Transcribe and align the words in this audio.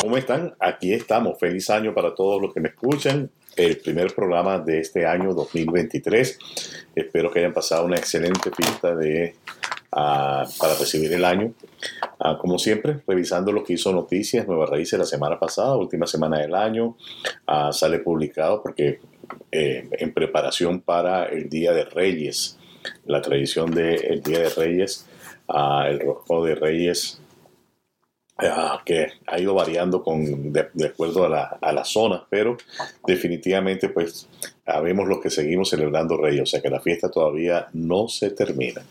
¿Cómo 0.00 0.16
están? 0.16 0.54
Aquí 0.60 0.92
estamos. 0.92 1.38
Feliz 1.38 1.70
año 1.70 1.94
para 1.94 2.14
todos 2.14 2.40
los 2.40 2.52
que 2.52 2.60
me 2.60 2.68
escuchan. 2.68 3.30
El 3.56 3.78
primer 3.78 4.14
programa 4.14 4.58
de 4.58 4.80
este 4.80 5.06
año 5.06 5.32
2023. 5.32 6.38
Espero 6.94 7.30
que 7.30 7.38
hayan 7.38 7.54
pasado 7.54 7.86
una 7.86 7.96
excelente 7.96 8.50
fiesta 8.50 8.94
de, 8.94 9.34
ah, 9.92 10.44
para 10.58 10.74
recibir 10.74 11.12
el 11.12 11.24
año. 11.24 11.54
Ah, 12.20 12.36
como 12.38 12.58
siempre, 12.58 12.98
revisando 13.06 13.52
lo 13.52 13.64
que 13.64 13.74
hizo 13.74 13.92
Noticias 13.92 14.46
Nueva 14.46 14.66
Raíces 14.66 14.98
la 14.98 15.06
semana 15.06 15.38
pasada, 15.38 15.76
última 15.76 16.06
semana 16.06 16.38
del 16.38 16.54
año. 16.54 16.96
Ah, 17.46 17.72
sale 17.72 17.98
publicado 17.98 18.62
porque 18.62 19.00
eh, 19.50 19.88
en 19.92 20.12
preparación 20.12 20.80
para 20.80 21.24
el 21.26 21.48
Día 21.48 21.72
de 21.72 21.84
Reyes, 21.84 22.58
la 23.06 23.22
tradición 23.22 23.70
del 23.70 24.22
Día 24.22 24.40
de 24.40 24.50
Reyes, 24.50 25.06
el 25.86 26.00
rosco 26.00 26.44
de 26.44 26.54
Reyes 26.54 27.20
Ah, 28.38 28.82
que 28.84 29.06
ha 29.26 29.40
ido 29.40 29.54
variando 29.54 30.02
con, 30.02 30.52
de, 30.52 30.68
acuerdo 30.84 31.24
a 31.24 31.28
la, 31.30 31.58
a 31.58 31.72
la, 31.72 31.84
zona, 31.86 32.26
pero 32.28 32.58
definitivamente 33.06 33.88
pues 33.88 34.28
sabemos 34.66 35.08
los 35.08 35.20
que 35.20 35.30
seguimos 35.30 35.70
celebrando 35.70 36.18
Reyes, 36.18 36.42
o 36.42 36.46
sea 36.46 36.60
que 36.60 36.68
la 36.68 36.80
fiesta 36.80 37.10
todavía 37.10 37.68
no 37.72 38.08
se 38.08 38.30
termina. 38.30 38.82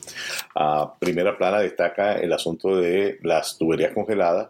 Ah, 0.55 0.95
primera 0.97 1.37
plana 1.37 1.59
destaca 1.59 2.15
el 2.15 2.33
asunto 2.33 2.75
de 2.75 3.19
las 3.21 3.59
tuberías 3.59 3.93
congeladas. 3.93 4.49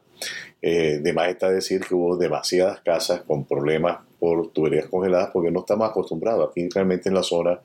Eh, 0.62 1.02
está 1.28 1.50
decir 1.50 1.82
que 1.82 1.94
hubo 1.94 2.16
demasiadas 2.16 2.80
casas 2.80 3.22
con 3.22 3.44
problemas 3.44 3.98
por 4.26 4.48
tuberías 4.48 4.88
congeladas 4.88 5.30
porque 5.32 5.52
no 5.52 5.60
estamos 5.60 5.88
acostumbrados. 5.88 6.50
Aquí 6.50 6.68
realmente 6.74 7.10
en 7.10 7.16
la 7.16 7.22
zona 7.22 7.60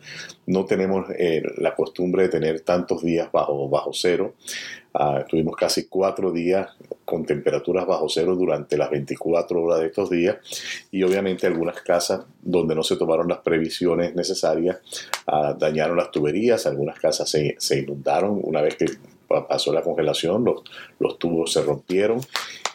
no 0.44 0.66
tenemos 0.66 1.06
eh, 1.16 1.42
la 1.56 1.74
costumbre 1.74 2.24
de 2.24 2.28
tener 2.28 2.60
tantos 2.60 3.02
días 3.02 3.32
bajo, 3.32 3.66
bajo 3.70 3.92
cero. 3.94 4.34
Uh, 4.92 5.24
tuvimos 5.26 5.56
casi 5.56 5.86
cuatro 5.86 6.32
días 6.32 6.68
con 7.06 7.24
temperaturas 7.24 7.86
bajo 7.86 8.08
cero 8.10 8.34
durante 8.36 8.76
las 8.76 8.90
24 8.90 9.62
horas 9.62 9.80
de 9.80 9.86
estos 9.86 10.10
días 10.10 10.36
y 10.90 11.04
obviamente 11.04 11.46
algunas 11.46 11.80
casas 11.80 12.26
donde 12.42 12.74
no 12.74 12.82
se 12.82 12.96
tomaron 12.96 13.28
las 13.28 13.38
previsiones 13.38 14.16
necesarias 14.16 14.78
uh, 15.28 15.54
dañaron 15.56 15.96
las 15.96 16.10
tuberías, 16.10 16.66
algunas 16.66 16.98
casas 16.98 17.30
se, 17.30 17.54
se 17.58 17.78
inundaron 17.78 18.40
una 18.42 18.60
vez 18.62 18.74
que 18.74 18.86
pasó 19.48 19.72
la 19.72 19.82
congelación, 19.82 20.44
los, 20.44 20.62
los 20.98 21.18
tubos 21.18 21.52
se 21.52 21.62
rompieron 21.62 22.20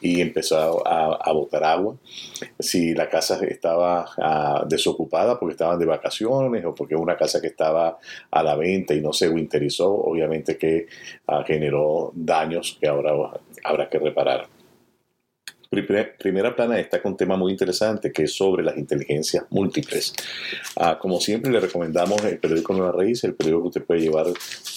y 0.02 0.22
empezó 0.22 0.88
a, 0.88 1.16
a, 1.16 1.32
botar 1.34 1.64
agua. 1.64 1.96
Si 2.60 2.94
la 2.94 3.10
casa 3.10 3.40
estaba 3.46 4.06
uh, 4.18 4.68
desocupada 4.68 5.40
porque 5.40 5.54
estaban 5.54 5.80
de 5.80 5.86
vacaciones 5.86 6.64
o 6.66 6.74
porque 6.74 6.96
una 6.96 7.18
casa 7.18 7.42
que 7.42 7.48
estaba 7.48 7.98
a 8.32 8.44
la 8.44 8.56
venta 8.56 8.94
y 8.94 9.02
no 9.02 9.14
se 9.14 9.30
winterizó, 9.30 9.94
obviamente 9.94 10.58
que 10.58 10.88
uh, 11.28 11.44
generó 11.46 12.12
daños 12.16 12.78
que 12.80 12.88
ahora 12.88 13.14
habrá 13.64 13.90
que 13.90 14.00
reparar 14.00 14.48
primera 15.70 16.56
plana 16.56 16.76
destaca 16.76 17.08
un 17.08 17.18
tema 17.18 17.38
muy 17.38 17.52
interesante 17.52 18.12
que 18.12 18.24
es 18.24 18.34
sobre 18.34 18.64
las 18.64 18.78
inteligencias 18.78 19.46
múltiples. 19.50 20.14
Ah, 20.76 20.98
como 21.00 21.20
siempre, 21.20 21.52
le 21.52 21.60
recomendamos 21.60 22.24
el 22.24 22.38
periódico 22.38 22.74
Nueva 22.74 22.92
Raíz, 22.92 23.24
el 23.24 23.34
periódico 23.34 23.64
que 23.64 23.68
usted 23.68 23.84
puede 23.84 24.02
llevar 24.02 24.28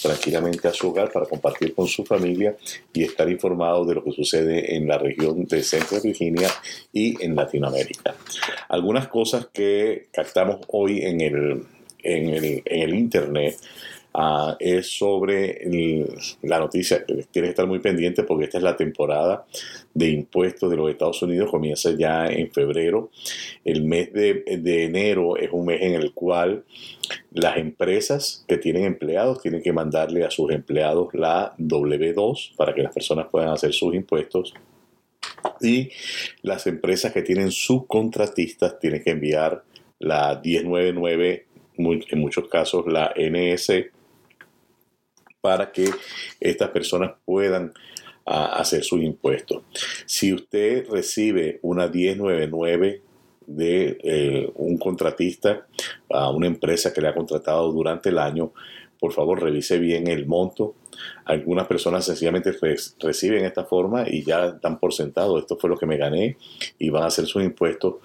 tranquilamente 0.01 0.67
a 0.67 0.73
su 0.73 0.89
hogar 0.89 1.11
para 1.11 1.25
compartir 1.25 1.73
con 1.73 1.87
su 1.87 2.05
familia 2.05 2.55
y 2.93 3.03
estar 3.03 3.29
informado 3.29 3.85
de 3.85 3.95
lo 3.95 4.03
que 4.03 4.11
sucede 4.11 4.75
en 4.75 4.87
la 4.87 4.97
región 4.97 5.45
de 5.45 5.63
Centro 5.63 6.01
Virginia 6.01 6.49
y 6.93 7.23
en 7.23 7.35
Latinoamérica. 7.35 8.15
Algunas 8.69 9.07
cosas 9.07 9.47
que 9.51 10.07
captamos 10.11 10.57
hoy 10.67 11.01
en 11.01 11.21
el, 11.21 11.63
en 12.03 12.63
el 12.65 12.93
Internet 12.95 13.57
Ah, 14.11 14.57
es 14.59 14.97
sobre 14.97 15.61
la 16.41 16.59
noticia. 16.59 17.05
Tienes 17.05 17.27
que 17.27 17.45
estar 17.45 17.67
muy 17.67 17.79
pendiente 17.79 18.23
porque 18.23 18.45
esta 18.45 18.57
es 18.57 18.63
la 18.63 18.75
temporada 18.75 19.45
de 19.93 20.09
impuestos 20.09 20.69
de 20.69 20.77
los 20.77 20.89
Estados 20.89 21.21
Unidos. 21.21 21.51
Comienza 21.51 21.91
ya 21.91 22.25
en 22.25 22.51
febrero. 22.51 23.11
El 23.63 23.83
mes 23.83 24.11
de, 24.11 24.43
enero 24.83 25.37
es 25.37 25.49
un 25.51 25.67
mes 25.67 25.81
en 25.83 25.93
el 25.93 26.13
cual 26.13 26.63
las 27.31 27.57
empresas 27.57 28.43
que 28.47 28.57
tienen 28.57 28.85
empleados 28.85 29.41
tienen 29.41 29.61
que 29.61 29.73
mandarle 29.73 30.25
a 30.25 30.31
sus 30.31 30.51
empleados 30.51 31.13
la 31.13 31.53
W2 31.59 32.55
para 32.55 32.73
que 32.73 32.81
las 32.81 32.93
personas 32.93 33.27
puedan 33.29 33.49
hacer 33.49 33.73
sus 33.73 33.93
impuestos. 33.93 34.55
Y 35.61 35.89
las 36.41 36.65
empresas 36.65 37.13
que 37.13 37.21
tienen 37.21 37.51
subcontratistas 37.51 38.79
tienen 38.79 39.03
que 39.03 39.11
enviar 39.11 39.63
la 39.99 40.41
1099, 40.43 41.45
en 41.77 42.19
muchos 42.19 42.47
casos 42.47 42.85
la 42.87 43.13
NS 43.15 43.91
para 45.41 45.71
que 45.71 45.89
estas 46.39 46.69
personas 46.69 47.11
puedan 47.25 47.73
hacer 48.25 48.83
sus 48.83 49.01
impuestos. 49.01 49.63
Si 50.05 50.33
usted 50.33 50.87
recibe 50.89 51.59
una 51.63 51.87
1099 51.87 53.01
de 53.47 53.97
eh, 54.03 54.51
un 54.55 54.77
contratista 54.77 55.65
a 56.11 56.29
una 56.29 56.45
empresa 56.45 56.93
que 56.93 57.01
le 57.01 57.07
ha 57.07 57.15
contratado 57.15 57.71
durante 57.71 58.09
el 58.09 58.19
año, 58.19 58.53
por 58.99 59.13
favor 59.13 59.41
revise 59.41 59.79
bien 59.79 60.07
el 60.07 60.27
monto. 60.27 60.75
Algunas 61.25 61.65
personas 61.65 62.05
sencillamente 62.05 62.53
reciben 62.99 63.45
esta 63.45 63.63
forma 63.63 64.07
y 64.07 64.23
ya 64.23 64.51
dan 64.51 64.79
por 64.79 64.93
sentado, 64.93 65.39
esto 65.39 65.57
fue 65.57 65.69
lo 65.69 65.77
que 65.77 65.85
me 65.85 65.97
gané 65.97 66.37
y 66.77 66.89
van 66.89 67.03
a 67.03 67.07
hacer 67.07 67.25
sus 67.25 67.43
impuestos 67.43 67.95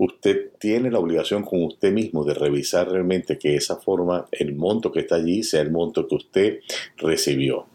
usted 0.00 0.52
tiene 0.58 0.90
la 0.90 0.98
obligación 0.98 1.44
con 1.44 1.62
usted 1.62 1.92
mismo 1.92 2.24
de 2.24 2.32
revisar 2.32 2.90
realmente 2.90 3.38
que 3.38 3.54
esa 3.54 3.76
forma, 3.76 4.26
el 4.32 4.54
monto 4.54 4.90
que 4.90 5.00
está 5.00 5.16
allí, 5.16 5.42
sea 5.42 5.60
el 5.60 5.70
monto 5.70 6.08
que 6.08 6.14
usted 6.14 6.60
recibió. 6.96 7.66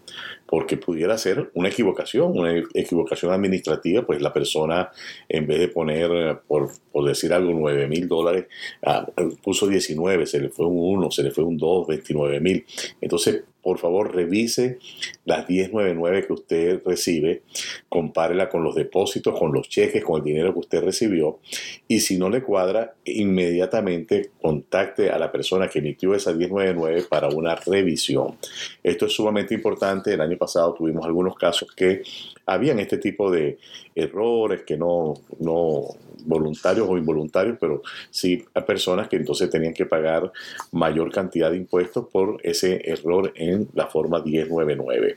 Porque 0.47 0.77
pudiera 0.77 1.17
ser 1.17 1.49
una 1.53 1.69
equivocación, 1.69 2.37
una 2.37 2.55
equivocación 2.73 3.31
administrativa, 3.31 4.05
pues 4.05 4.21
la 4.21 4.33
persona, 4.33 4.91
en 5.27 5.47
vez 5.47 5.59
de 5.59 5.67
poner, 5.67 6.39
por, 6.47 6.71
decir 7.05 7.33
algo, 7.33 7.51
9 7.53 7.87
mil 7.87 8.07
dólares, 8.07 8.45
ah, 8.83 9.07
puso 9.43 9.67
19, 9.67 10.25
se 10.25 10.39
le 10.39 10.49
fue 10.49 10.65
un 10.65 10.97
1, 10.97 11.11
se 11.11 11.23
le 11.23 11.31
fue 11.31 11.43
un 11.43 11.57
2, 11.57 11.87
29 11.87 12.39
mil. 12.39 12.65
Entonces, 13.01 13.43
por 13.65 13.79
favor 13.79 14.13
revise 14.13 14.77
las 15.25 15.49
1099 15.49 16.27
que 16.27 16.33
usted 16.33 16.81
recibe, 16.85 17.41
compárela 17.89 18.47
con 18.47 18.63
los 18.63 18.75
depósitos, 18.75 19.39
con 19.39 19.53
los 19.53 19.67
cheques, 19.67 20.03
con 20.03 20.19
el 20.19 20.23
dinero 20.23 20.53
que 20.53 20.59
usted 20.59 20.83
recibió 20.83 21.39
y 21.87 22.01
si 22.01 22.19
no 22.19 22.29
le 22.29 22.43
cuadra, 22.43 22.93
inmediatamente 23.05 24.29
contacte 24.39 25.09
a 25.09 25.17
la 25.17 25.31
persona 25.31 25.67
que 25.67 25.79
emitió 25.79 26.13
esa 26.13 26.31
1099 26.33 27.05
para 27.09 27.29
una 27.29 27.55
revisión. 27.55 28.37
Esto 28.83 29.07
es 29.07 29.13
sumamente 29.13 29.55
importante. 29.55 30.13
El 30.13 30.21
año 30.21 30.34
pasado 30.37 30.73
tuvimos 30.73 31.05
algunos 31.05 31.35
casos 31.35 31.71
que 31.75 32.03
habían 32.45 32.79
este 32.79 32.97
tipo 32.97 33.31
de 33.31 33.57
errores 33.93 34.63
que 34.63 34.77
no, 34.77 35.13
no 35.39 35.81
voluntarios 36.25 36.87
o 36.89 36.97
involuntarios, 36.97 37.57
pero 37.59 37.81
sí 38.09 38.43
a 38.53 38.65
personas 38.65 39.07
que 39.07 39.15
entonces 39.15 39.49
tenían 39.49 39.73
que 39.73 39.85
pagar 39.85 40.31
mayor 40.71 41.11
cantidad 41.11 41.51
de 41.51 41.57
impuestos 41.57 42.07
por 42.11 42.39
ese 42.43 42.81
error 42.83 43.31
en 43.35 43.69
la 43.73 43.87
forma 43.87 44.21
1099. 44.21 45.15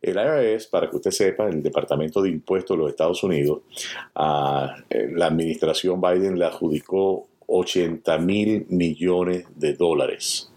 El 0.00 0.16
IRS, 0.16 0.66
para 0.68 0.88
que 0.88 0.96
usted 0.96 1.10
sepa, 1.10 1.48
el 1.48 1.62
Departamento 1.62 2.22
de 2.22 2.30
Impuestos 2.30 2.76
de 2.76 2.82
los 2.82 2.90
Estados 2.90 3.22
Unidos, 3.22 3.60
a 4.14 4.76
eh, 4.90 5.10
la 5.12 5.26
administración 5.26 6.00
Biden 6.00 6.38
le 6.38 6.44
adjudicó 6.44 7.26
80 7.46 8.18
mil 8.18 8.66
millones 8.68 9.46
de 9.56 9.74
dólares. 9.74 10.50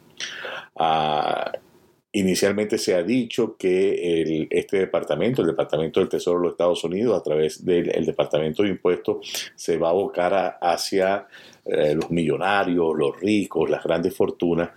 Inicialmente 2.13 2.77
se 2.77 2.93
ha 2.93 3.03
dicho 3.03 3.55
que 3.57 4.47
este 4.49 4.79
departamento, 4.79 5.41
el 5.41 5.47
Departamento 5.47 6.01
del 6.01 6.09
Tesoro 6.09 6.39
de 6.39 6.43
los 6.43 6.53
Estados 6.53 6.83
Unidos, 6.83 7.17
a 7.17 7.23
través 7.23 7.63
del 7.63 8.05
Departamento 8.05 8.63
de 8.63 8.69
Impuestos, 8.69 9.51
se 9.55 9.77
va 9.77 9.87
a 9.87 9.91
abocar 9.91 10.57
hacia 10.61 11.27
eh, 11.63 11.95
los 11.95 12.11
millonarios, 12.11 12.97
los 12.97 13.17
ricos, 13.17 13.69
las 13.69 13.83
grandes 13.83 14.13
fortunas, 14.13 14.71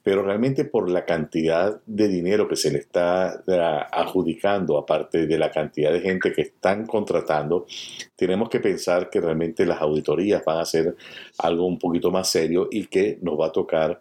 pero 0.00 0.22
realmente 0.22 0.64
por 0.64 0.88
la 0.88 1.04
cantidad 1.04 1.80
de 1.86 2.06
dinero 2.06 2.46
que 2.46 2.54
se 2.54 2.70
le 2.70 2.78
está 2.78 3.42
eh, 3.46 3.80
adjudicando, 3.90 4.78
aparte 4.78 5.26
de 5.26 5.38
la 5.38 5.50
cantidad 5.50 5.90
de 5.92 6.00
gente 6.00 6.32
que 6.32 6.42
están 6.42 6.86
contratando, 6.86 7.66
tenemos 8.14 8.48
que 8.48 8.60
pensar 8.60 9.10
que 9.10 9.20
realmente 9.20 9.66
las 9.66 9.80
auditorías 9.80 10.44
van 10.44 10.58
a 10.58 10.64
ser 10.64 10.94
algo 11.38 11.66
un 11.66 11.80
poquito 11.80 12.12
más 12.12 12.28
serio 12.28 12.68
y 12.70 12.86
que 12.86 13.18
nos 13.22 13.40
va 13.40 13.46
a 13.46 13.52
tocar 13.52 14.00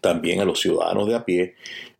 también 0.00 0.40
a 0.40 0.44
los 0.44 0.60
ciudadanos 0.60 1.08
de 1.08 1.14
a 1.14 1.24
pie 1.24 1.54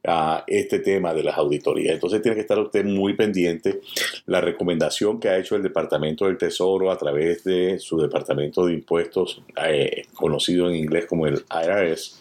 a 0.06 0.45
este 0.47 0.79
tema 0.79 1.12
de 1.12 1.23
las 1.23 1.37
auditorías. 1.37 1.95
Entonces 1.95 2.23
tiene 2.23 2.37
que 2.37 2.43
estar 2.43 2.59
usted 2.59 2.85
muy 2.85 3.15
pendiente. 3.15 3.81
La 4.27 4.41
recomendación 4.41 5.19
que 5.19 5.29
ha 5.29 5.39
hecho 5.39 5.56
el 5.56 5.62
Departamento 5.62 6.27
del 6.27 6.39
Tesoro 6.39 6.91
a 6.91 6.97
través 6.97 7.45
de 7.45 7.79
su 7.79 7.99
Departamento 7.99 8.65
de 8.65 8.75
Impuestos, 8.75 9.43
eh, 9.67 10.06
conocido 10.15 10.69
en 10.69 10.77
inglés 10.77 11.06
como 11.06 11.27
el 11.27 11.45
IRS, 11.50 12.21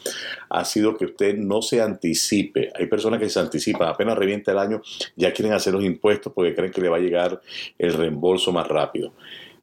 ha 0.49 0.65
sido 0.65 0.97
que 0.97 1.05
usted 1.05 1.35
no 1.35 1.61
se 1.61 1.81
anticipe. 1.81 2.71
Hay 2.75 2.87
personas 2.87 3.19
que 3.19 3.29
se 3.29 3.39
anticipan, 3.39 3.89
apenas 3.89 4.17
revienta 4.17 4.51
el 4.51 4.59
año, 4.59 4.81
ya 5.15 5.31
quieren 5.31 5.53
hacer 5.53 5.73
los 5.73 5.83
impuestos 5.83 6.33
porque 6.33 6.55
creen 6.55 6.71
que 6.71 6.81
le 6.81 6.89
va 6.89 6.97
a 6.97 7.01
llegar 7.01 7.41
el 7.77 7.93
reembolso 7.93 8.51
más 8.51 8.67
rápido. 8.67 9.13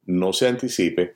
No 0.06 0.32
se 0.32 0.46
anticipe 0.46 1.14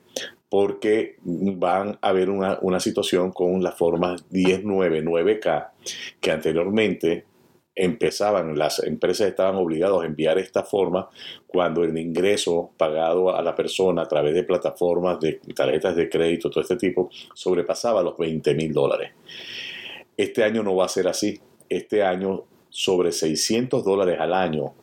porque 0.49 1.17
van 1.23 1.99
a 2.01 2.09
haber 2.09 2.29
una, 2.29 2.79
situación 2.79 3.31
con 3.31 3.61
la 3.61 3.71
forma 3.71 4.15
1099K 4.31 5.69
que 6.19 6.31
anteriormente 6.31 7.25
empezaban, 7.75 8.57
las 8.57 8.83
empresas 8.83 9.27
estaban 9.27 9.55
obligadas 9.55 10.01
a 10.01 10.05
enviar 10.05 10.37
esta 10.37 10.63
forma 10.63 11.07
cuando 11.47 11.83
el 11.83 11.97
ingreso 11.97 12.71
pagado 12.77 13.33
a 13.33 13.41
la 13.41 13.55
persona 13.55 14.01
a 14.01 14.07
través 14.07 14.33
de 14.33 14.43
plataformas 14.43 15.19
de 15.19 15.39
tarjetas 15.55 15.95
de 15.95 16.09
crédito, 16.09 16.49
todo 16.49 16.61
este 16.61 16.75
tipo, 16.75 17.09
sobrepasaba 17.33 18.01
los 18.01 18.17
20 18.17 18.53
mil 18.55 18.73
dólares. 18.73 19.11
Este 20.17 20.43
año 20.43 20.63
no 20.63 20.75
va 20.75 20.85
a 20.85 20.89
ser 20.89 21.07
así. 21.07 21.39
Este 21.69 22.03
año 22.03 22.43
sobre 22.69 23.11
600 23.11 23.85
dólares 23.85 24.19
al 24.19 24.33
año 24.33 24.73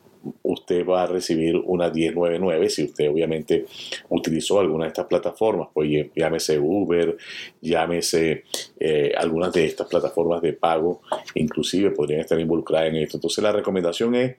usted 0.43 0.85
va 0.85 1.03
a 1.03 1.07
recibir 1.07 1.55
una 1.65 1.89
1099 1.89 2.69
si 2.69 2.83
usted 2.83 3.09
obviamente 3.09 3.65
utilizó 4.09 4.59
alguna 4.59 4.85
de 4.85 4.89
estas 4.89 5.05
plataformas, 5.05 5.69
pues 5.73 5.89
llámese 6.15 6.59
Uber, 6.59 7.17
llámese 7.61 8.43
eh, 8.79 9.13
algunas 9.17 9.53
de 9.53 9.65
estas 9.65 9.87
plataformas 9.87 10.41
de 10.41 10.53
pago, 10.53 11.01
inclusive 11.35 11.91
podrían 11.91 12.21
estar 12.21 12.39
involucradas 12.39 12.89
en 12.89 12.97
esto. 12.97 13.17
Entonces 13.17 13.43
la 13.43 13.51
recomendación 13.51 14.15
es 14.15 14.35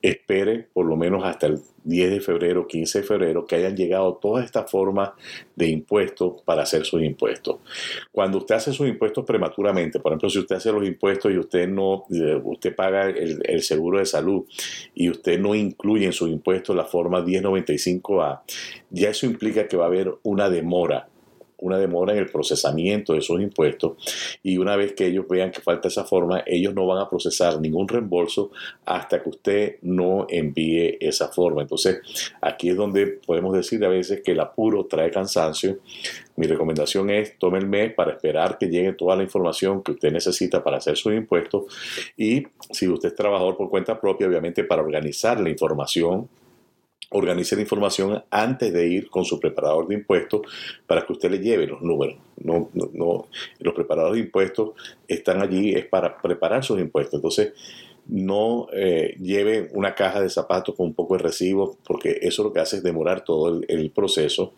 espere 0.00 0.66
por 0.72 0.86
lo 0.86 0.96
menos 0.96 1.24
hasta 1.24 1.46
el 1.46 1.60
10 1.84 2.10
de 2.10 2.20
febrero, 2.20 2.66
15 2.66 3.00
de 3.00 3.04
febrero, 3.04 3.46
que 3.46 3.56
hayan 3.56 3.76
llegado 3.76 4.18
todas 4.20 4.44
estas 4.44 4.70
formas 4.70 5.10
de 5.56 5.68
impuestos 5.68 6.42
para 6.44 6.62
hacer 6.62 6.84
sus 6.84 7.02
impuestos. 7.02 7.56
Cuando 8.12 8.38
usted 8.38 8.56
hace 8.56 8.72
sus 8.72 8.88
impuestos 8.88 9.24
prematuramente, 9.24 9.98
por 9.98 10.12
ejemplo, 10.12 10.30
si 10.30 10.38
usted 10.38 10.56
hace 10.56 10.72
los 10.72 10.86
impuestos 10.86 11.32
y 11.32 11.38
usted 11.38 11.68
no, 11.68 12.04
eh, 12.10 12.40
usted 12.42 12.74
paga 12.74 13.08
el, 13.08 13.40
el 13.44 13.62
seguro 13.62 13.98
de 13.98 14.06
salud 14.06 14.44
y 14.94 15.10
usted 15.10 15.40
no 15.40 15.54
incluye 15.54 16.06
en 16.06 16.12
sus 16.12 16.28
impuestos 16.28 16.76
la 16.76 16.84
forma 16.84 17.24
1095A, 17.24 18.42
ya 18.90 19.10
eso 19.10 19.26
implica 19.26 19.66
que 19.66 19.76
va 19.76 19.84
a 19.84 19.88
haber 19.88 20.14
una 20.22 20.50
demora 20.50 21.08
una 21.58 21.78
demora 21.78 22.12
en 22.12 22.18
el 22.18 22.30
procesamiento 22.30 23.12
de 23.12 23.20
esos 23.20 23.40
impuestos 23.40 23.92
y 24.42 24.58
una 24.58 24.76
vez 24.76 24.92
que 24.92 25.06
ellos 25.06 25.26
vean 25.28 25.50
que 25.50 25.60
falta 25.60 25.88
esa 25.88 26.04
forma, 26.04 26.42
ellos 26.46 26.74
no 26.74 26.86
van 26.86 26.98
a 26.98 27.08
procesar 27.08 27.60
ningún 27.60 27.88
reembolso 27.88 28.50
hasta 28.84 29.22
que 29.22 29.28
usted 29.28 29.76
no 29.82 30.26
envíe 30.28 30.96
esa 31.00 31.28
forma. 31.28 31.62
Entonces, 31.62 32.00
aquí 32.40 32.70
es 32.70 32.76
donde 32.76 33.06
podemos 33.06 33.54
decir 33.54 33.84
a 33.84 33.88
veces 33.88 34.22
que 34.22 34.32
el 34.32 34.40
apuro 34.40 34.86
trae 34.86 35.10
cansancio. 35.10 35.78
Mi 36.36 36.46
recomendación 36.46 37.10
es 37.10 37.36
tome 37.38 37.58
el 37.58 37.66
mes 37.66 37.92
para 37.94 38.12
esperar 38.12 38.58
que 38.58 38.68
llegue 38.68 38.92
toda 38.92 39.16
la 39.16 39.24
información 39.24 39.82
que 39.82 39.92
usted 39.92 40.12
necesita 40.12 40.62
para 40.62 40.76
hacer 40.78 40.96
sus 40.96 41.12
impuestos 41.12 41.64
y 42.16 42.46
si 42.70 42.88
usted 42.88 43.08
es 43.08 43.14
trabajador 43.14 43.56
por 43.56 43.68
cuenta 43.68 44.00
propia, 44.00 44.28
obviamente 44.28 44.64
para 44.64 44.82
organizar 44.82 45.40
la 45.40 45.50
información 45.50 46.28
organice 47.10 47.56
la 47.56 47.62
información 47.62 48.22
antes 48.30 48.72
de 48.72 48.86
ir 48.86 49.08
con 49.08 49.24
su 49.24 49.40
preparador 49.40 49.88
de 49.88 49.94
impuestos 49.94 50.42
para 50.86 51.06
que 51.06 51.12
usted 51.12 51.30
le 51.30 51.38
lleve 51.38 51.66
los 51.66 51.80
números. 51.80 52.16
No, 52.36 52.70
no, 52.74 53.26
los 53.58 53.74
preparadores 53.74 54.16
de 54.16 54.26
impuestos 54.26 54.70
están 55.06 55.40
allí 55.40 55.74
es 55.74 55.86
para 55.86 56.20
preparar 56.20 56.62
sus 56.62 56.78
impuestos. 56.78 57.14
Entonces, 57.14 57.52
no 58.08 58.68
eh, 58.72 59.14
lleve 59.20 59.68
una 59.74 59.94
caja 59.94 60.20
de 60.20 60.30
zapatos 60.30 60.74
con 60.74 60.86
un 60.86 60.94
poco 60.94 61.16
de 61.16 61.22
recibo, 61.22 61.76
porque 61.86 62.18
eso 62.22 62.42
lo 62.42 62.52
que 62.52 62.60
hace 62.60 62.78
es 62.78 62.82
demorar 62.82 63.22
todo 63.22 63.60
el, 63.68 63.88
proceso 63.90 64.52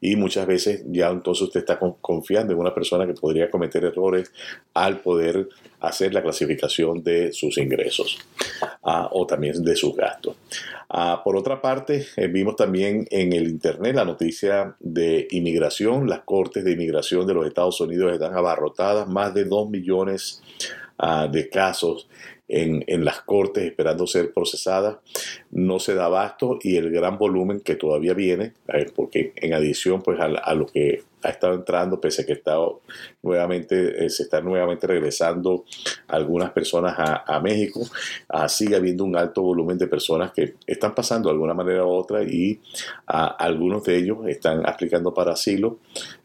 y 0.00 0.16
muchas 0.16 0.46
veces 0.46 0.84
ya 0.88 1.08
entonces 1.08 1.42
usted 1.42 1.60
está 1.60 1.78
confiando 1.78 2.52
en 2.52 2.58
una 2.58 2.74
persona 2.74 3.06
que 3.06 3.14
podría 3.14 3.50
cometer 3.50 3.84
errores 3.84 4.32
al 4.74 5.00
poder 5.00 5.48
hacer 5.80 6.12
la 6.12 6.22
clasificación 6.22 7.02
de 7.02 7.32
sus 7.32 7.58
ingresos 7.58 8.18
ah, 8.82 9.08
o 9.12 9.26
también 9.26 9.62
de 9.62 9.76
sus 9.76 9.94
gastos. 9.94 10.36
Ah, 10.88 11.22
por 11.24 11.36
otra 11.36 11.60
parte, 11.60 12.06
eh, 12.16 12.26
vimos 12.26 12.56
también 12.56 13.06
en 13.10 13.32
el 13.32 13.48
Internet 13.48 13.94
la 13.94 14.04
noticia 14.04 14.76
de 14.78 15.26
inmigración. 15.30 16.08
Las 16.08 16.20
cortes 16.20 16.64
de 16.64 16.72
inmigración 16.72 17.26
de 17.26 17.34
los 17.34 17.46
Estados 17.46 17.80
Unidos 17.80 18.12
están 18.12 18.34
abarrotadas, 18.34 19.08
más 19.08 19.32
de 19.32 19.44
2 19.44 19.70
millones 19.70 20.42
ah, 20.98 21.28
de 21.30 21.48
casos 21.48 22.08
en, 22.48 23.04
las 23.04 23.22
cortes 23.22 23.64
esperando 23.64 24.06
ser 24.06 24.32
procesadas, 24.32 24.98
no 25.50 25.78
se 25.78 25.94
da 25.94 26.06
abasto 26.06 26.58
y 26.62 26.76
el 26.76 26.90
gran 26.90 27.18
volumen 27.18 27.60
que 27.60 27.76
todavía 27.76 28.14
viene, 28.14 28.52
eh, 28.68 28.86
porque 28.94 29.32
en 29.36 29.54
adición 29.54 30.02
pues 30.02 30.20
a, 30.20 30.54
lo 30.54 30.66
que 30.66 31.02
ha 31.22 31.30
estado 31.30 31.54
entrando, 31.54 32.00
pese 32.00 32.22
a 32.22 32.26
que 32.26 32.32
está 32.32 32.56
nuevamente, 33.22 34.04
eh, 34.04 34.10
se 34.10 34.24
están 34.24 34.44
nuevamente 34.44 34.86
regresando 34.86 35.64
algunas 36.08 36.50
personas 36.52 36.94
a, 36.98 37.40
México, 37.42 37.80
ah, 38.28 38.48
sigue 38.48 38.76
habiendo 38.76 39.04
un 39.04 39.16
alto 39.16 39.42
volumen 39.42 39.78
de 39.78 39.86
personas 39.86 40.32
que 40.32 40.54
están 40.66 40.94
pasando 40.94 41.28
de 41.28 41.32
alguna 41.32 41.54
manera 41.54 41.84
u 41.84 41.90
otra 41.90 42.22
y 42.22 42.60
ah, 43.06 43.36
algunos 43.38 43.82
de 43.84 43.96
ellos 43.96 44.18
están 44.28 44.62
aplicando 44.66 45.12
para 45.12 45.32
asilo, 45.32 45.78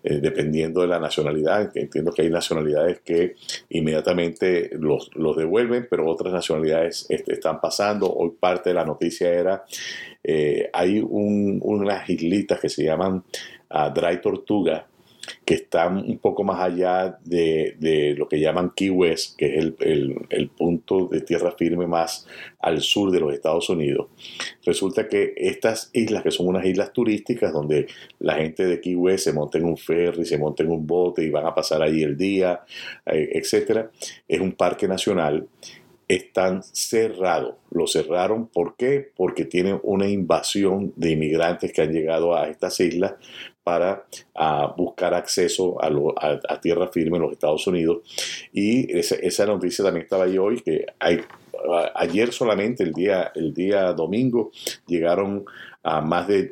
eh, 0.04 0.20
dependiendo 0.22 0.82
de 0.82 0.88
la 0.88 1.00
nacionalidad. 1.00 1.72
Entiendo 1.76 2.12
que 2.12 2.22
hay 2.24 2.30
nacionalidades 2.30 3.00
que 3.02 3.36
inmediatamente 3.70 4.70
los, 4.80 5.10
los 5.16 5.36
devuelven, 5.36 5.88
pero 5.90 6.08
otras 6.08 6.34
nacionalidades 6.34 7.06
están 7.10 7.60
pasando. 7.60 8.12
Hoy 8.14 8.32
parte 8.40 8.70
de 8.70 8.76
la 8.76 8.86
noticia 8.86 9.30
era, 9.30 9.66
eh, 10.24 10.70
hay 10.74 11.00
unas 11.02 12.10
islitas 12.10 12.60
que 12.60 12.70
se 12.70 12.84
llaman 12.84 13.24
uh, 13.72 13.94
Dry 13.94 14.22
Tortuga, 14.22 14.88
que 15.46 15.56
están 15.56 15.98
un 15.98 16.18
poco 16.20 16.44
más 16.44 16.60
allá 16.60 17.20
de, 17.24 18.16
lo 18.18 18.28
que 18.28 18.40
llaman 18.40 18.72
Key 18.76 18.90
West, 18.90 19.36
que 19.38 19.58
es 19.58 19.74
el, 19.80 20.50
punto 20.58 21.08
de 21.08 21.22
tierra 21.22 21.52
firme 21.52 21.88
más 21.88 22.28
al 22.60 22.82
sur 22.82 23.12
de 23.12 23.20
los 23.20 23.34
Estados 23.34 23.70
Unidos. 23.70 24.08
Resulta 24.66 25.08
que 25.08 25.34
estas 25.36 25.90
islas, 25.94 26.24
que 26.24 26.32
son 26.32 26.48
unas 26.48 26.66
islas 26.66 26.94
turísticas 26.94 27.54
donde 27.54 27.88
la 28.20 28.36
gente 28.36 28.66
de 28.66 28.80
Key 28.80 28.96
West 28.96 29.26
se 29.26 29.34
monta 29.34 29.58
en 29.58 29.66
un 29.66 29.78
ferry, 29.78 30.26
se 30.26 30.38
monta 30.38 30.64
en 30.64 30.72
un 30.72 30.88
bote 30.88 31.24
y 31.24 31.30
van 31.30 31.46
a 31.46 31.54
pasar 31.54 31.82
allí 31.82 32.04
el 32.04 32.18
día, 32.18 32.62
eh, 33.06 33.30
etcétera, 33.34 33.92
es 34.28 34.40
un 34.40 34.54
parque 34.54 34.88
nacional 34.88 35.48
están 36.08 36.64
cerrados. 36.64 37.56
Lo 37.70 37.86
cerraron, 37.86 38.48
¿por 38.48 38.76
qué? 38.78 39.12
Porque 39.16 39.44
tienen 39.44 39.80
una 39.84 40.08
invasión 40.08 40.94
de 40.96 41.12
inmigrantes 41.12 41.74
que 41.74 41.82
han 41.82 41.92
llegado 41.92 42.36
a 42.36 42.48
estas 42.48 42.80
islas 42.80 43.16
para 43.68 44.06
buscar 44.78 45.14
acceso 45.14 45.76
a, 45.84 46.62
tierra 46.62 46.88
firme 46.88 47.18
en 47.18 47.24
los 47.24 47.34
Estados 47.34 47.68
Unidos. 47.68 47.98
Y 48.54 48.98
esa, 48.98 49.46
noticia 49.46 49.84
también 49.84 50.06
estaba 50.06 50.24
ahí 50.24 50.38
hoy, 50.38 50.62
que 50.62 50.86
hay, 50.98 51.20
ayer 51.96 52.32
solamente, 52.32 52.84
el 52.84 52.94
día, 52.94 53.30
el 53.36 53.54
día 53.54 53.92
domingo, 53.92 54.52
llegaron 54.88 55.44
a 55.88 56.02
más 56.02 56.28
de 56.28 56.52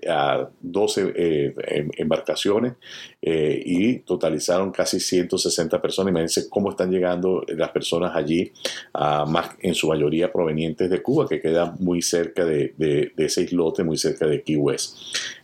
12 0.62 1.14
eh, 1.14 1.54
em, 1.68 1.90
embarcaciones 1.98 2.76
eh, 3.22 3.62
y 3.66 4.00
totalizaron 4.00 4.72
casi 4.72 5.02
160 5.02 5.82
personas. 5.82 6.12
Imagínense 6.12 6.50
cómo 6.50 6.70
están 6.70 6.90
llegando 6.90 7.44
las 7.50 7.72
personas 7.72 8.16
allí, 8.16 8.54
más 8.94 9.50
en 9.60 9.76
su 9.76 9.90
mayoría 9.90 10.32
provenientes 10.32 10.90
de 10.90 11.02
Cuba, 11.02 11.28
que 11.28 11.42
queda 11.42 11.76
muy 11.80 12.02
cerca 12.02 12.46
de, 12.46 12.74
de, 12.78 13.12
de, 13.14 13.26
ese 13.26 13.42
islote, 13.42 13.84
muy 13.84 13.98
cerca 13.98 14.26
de 14.26 14.42
Key 14.42 14.56
West. 14.56 14.98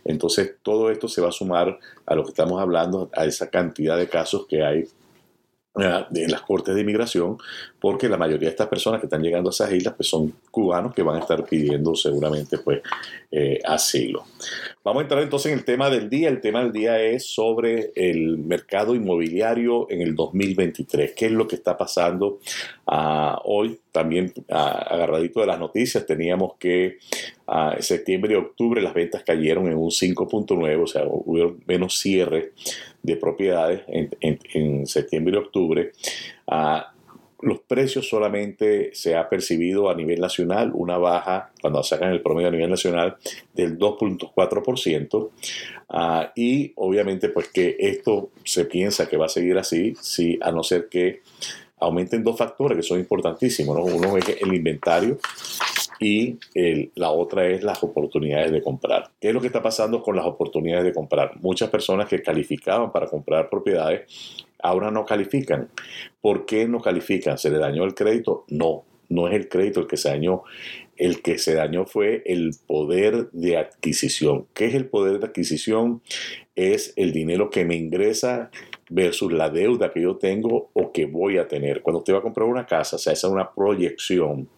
Entonces, 0.06 0.54
todo 0.62 0.90
esto 0.90 1.06
se 1.06 1.20
va 1.20 1.28
a 1.28 1.32
sumar 1.32 1.78
a 2.06 2.14
lo 2.14 2.24
que 2.24 2.30
estamos 2.30 2.60
hablando, 2.62 3.10
a 3.14 3.26
esa 3.26 3.50
cantidad 3.50 3.98
de 3.98 4.08
casos 4.08 4.46
que 4.46 4.62
hay 4.64 4.84
en 5.74 6.30
las 6.30 6.42
cortes 6.42 6.74
de 6.74 6.82
inmigración, 6.82 7.38
porque 7.80 8.08
la 8.08 8.18
mayoría 8.18 8.48
de 8.48 8.52
estas 8.52 8.68
personas 8.68 9.00
que 9.00 9.06
están 9.06 9.22
llegando 9.22 9.48
a 9.48 9.52
esas 9.52 9.72
islas 9.72 9.94
pues 9.96 10.08
son 10.08 10.34
cubanos 10.50 10.94
que 10.94 11.02
van 11.02 11.16
a 11.16 11.20
estar 11.20 11.44
pidiendo 11.44 11.94
seguramente 11.94 12.58
pues 12.58 12.82
eh, 13.30 13.58
asilo. 13.64 14.24
Vamos 14.84 15.00
a 15.00 15.04
entrar 15.04 15.22
entonces 15.22 15.50
en 15.50 15.58
el 15.58 15.64
tema 15.64 15.88
del 15.88 16.10
día. 16.10 16.28
El 16.28 16.40
tema 16.42 16.62
del 16.62 16.72
día 16.72 17.00
es 17.00 17.26
sobre 17.26 17.92
el 17.94 18.36
mercado 18.36 18.94
inmobiliario 18.94 19.86
en 19.90 20.02
el 20.02 20.14
2023. 20.14 21.12
¿Qué 21.12 21.26
es 21.26 21.32
lo 21.32 21.48
que 21.48 21.56
está 21.56 21.78
pasando 21.78 22.40
ah, 22.86 23.40
hoy? 23.44 23.80
También 23.92 24.32
ah, 24.50 24.86
agarradito 24.90 25.40
de 25.40 25.46
las 25.46 25.58
noticias, 25.58 26.04
teníamos 26.04 26.54
que 26.58 26.98
ah, 27.46 27.74
en 27.76 27.82
septiembre 27.82 28.34
y 28.34 28.36
octubre 28.36 28.82
las 28.82 28.92
ventas 28.92 29.22
cayeron 29.22 29.68
en 29.68 29.78
un 29.78 29.90
5.9, 29.90 30.82
o 30.82 30.86
sea, 30.86 31.04
hubo 31.06 31.56
menos 31.66 31.98
cierre 31.98 32.52
de 33.02 33.16
propiedades 33.16 33.82
en, 33.88 34.86
septiembre 34.86 35.34
y 35.34 35.38
octubre. 35.38 35.92
los 37.40 37.58
precios 37.60 38.08
solamente 38.08 38.94
se 38.94 39.16
ha 39.16 39.28
percibido 39.28 39.90
a 39.90 39.94
nivel 39.94 40.20
nacional 40.20 40.70
una 40.74 40.96
baja, 40.98 41.50
cuando 41.60 41.82
sacan 41.82 42.12
el 42.12 42.22
promedio 42.22 42.48
a 42.48 42.52
nivel 42.52 42.70
nacional, 42.70 43.16
del 43.52 43.78
2.4%. 43.78 45.30
Ah, 45.88 46.32
y 46.36 46.72
obviamente 46.76 47.28
pues 47.28 47.48
que 47.48 47.76
esto 47.78 48.30
se 48.44 48.64
piensa 48.64 49.08
que 49.08 49.16
va 49.16 49.26
a 49.26 49.28
seguir 49.28 49.58
así, 49.58 49.94
si, 50.00 50.38
a 50.40 50.52
no 50.52 50.62
ser 50.62 50.88
que 50.88 51.22
aumenten 51.80 52.22
dos 52.22 52.38
factores 52.38 52.76
que 52.76 52.82
son 52.82 53.00
importantísimos. 53.00 53.76
Uno 53.78 54.16
es 54.16 54.24
el 54.40 54.54
inventario 54.54 55.18
y 56.02 56.38
la 56.94 57.10
otra 57.10 57.46
es 57.46 57.62
las 57.62 57.82
oportunidades 57.82 58.50
de 58.50 58.62
comprar. 58.62 59.10
¿Qué 59.20 59.28
es 59.28 59.34
lo 59.34 59.40
que 59.40 59.46
está 59.46 59.62
pasando 59.62 60.02
con 60.02 60.16
las 60.16 60.26
oportunidades 60.26 60.84
de 60.84 60.92
comprar? 60.92 61.38
Muchas 61.40 61.70
personas 61.70 62.08
que 62.08 62.22
calificaban 62.22 62.92
para 62.92 63.06
comprar 63.06 63.48
propiedades 63.48 64.02
ahora 64.62 64.90
no 64.90 65.04
califican. 65.04 65.68
¿Por 66.20 66.46
qué 66.46 66.68
no 66.68 66.80
califican? 66.80 67.38
¿Se 67.38 67.50
le 67.50 67.58
dañó 67.58 67.84
el 67.84 67.94
crédito? 67.94 68.44
No, 68.48 68.84
no 69.08 69.28
es 69.28 69.34
el 69.34 69.48
crédito 69.48 69.80
el 69.80 69.86
que 69.86 69.96
se 69.96 70.08
dañó. 70.08 70.42
El 70.96 71.20
que 71.20 71.38
se 71.38 71.54
dañó 71.54 71.84
fue 71.84 72.22
el 72.26 72.52
poder 72.66 73.30
de 73.32 73.56
adquisición. 73.56 74.46
¿Qué 74.54 74.66
es 74.66 74.74
el 74.74 74.86
poder 74.86 75.18
de 75.18 75.26
adquisición? 75.26 76.00
Es 76.54 76.92
el 76.96 77.12
dinero 77.12 77.50
que 77.50 77.64
me 77.64 77.74
ingresa 77.74 78.50
versus 78.92 79.32
la 79.32 79.48
deuda 79.48 79.90
que 79.90 80.02
yo 80.02 80.16
tengo 80.16 80.70
o 80.74 80.92
que 80.92 81.06
voy 81.06 81.38
a 81.38 81.48
tener. 81.48 81.82
Cuando 81.82 82.00
usted 82.00 82.14
va 82.14 82.18
a 82.18 82.22
comprar 82.22 82.46
una 82.46 82.66
casa, 82.66 82.96
esa 82.96 83.12
es 83.12 83.24
una 83.24 83.50
proyección 83.52 84.48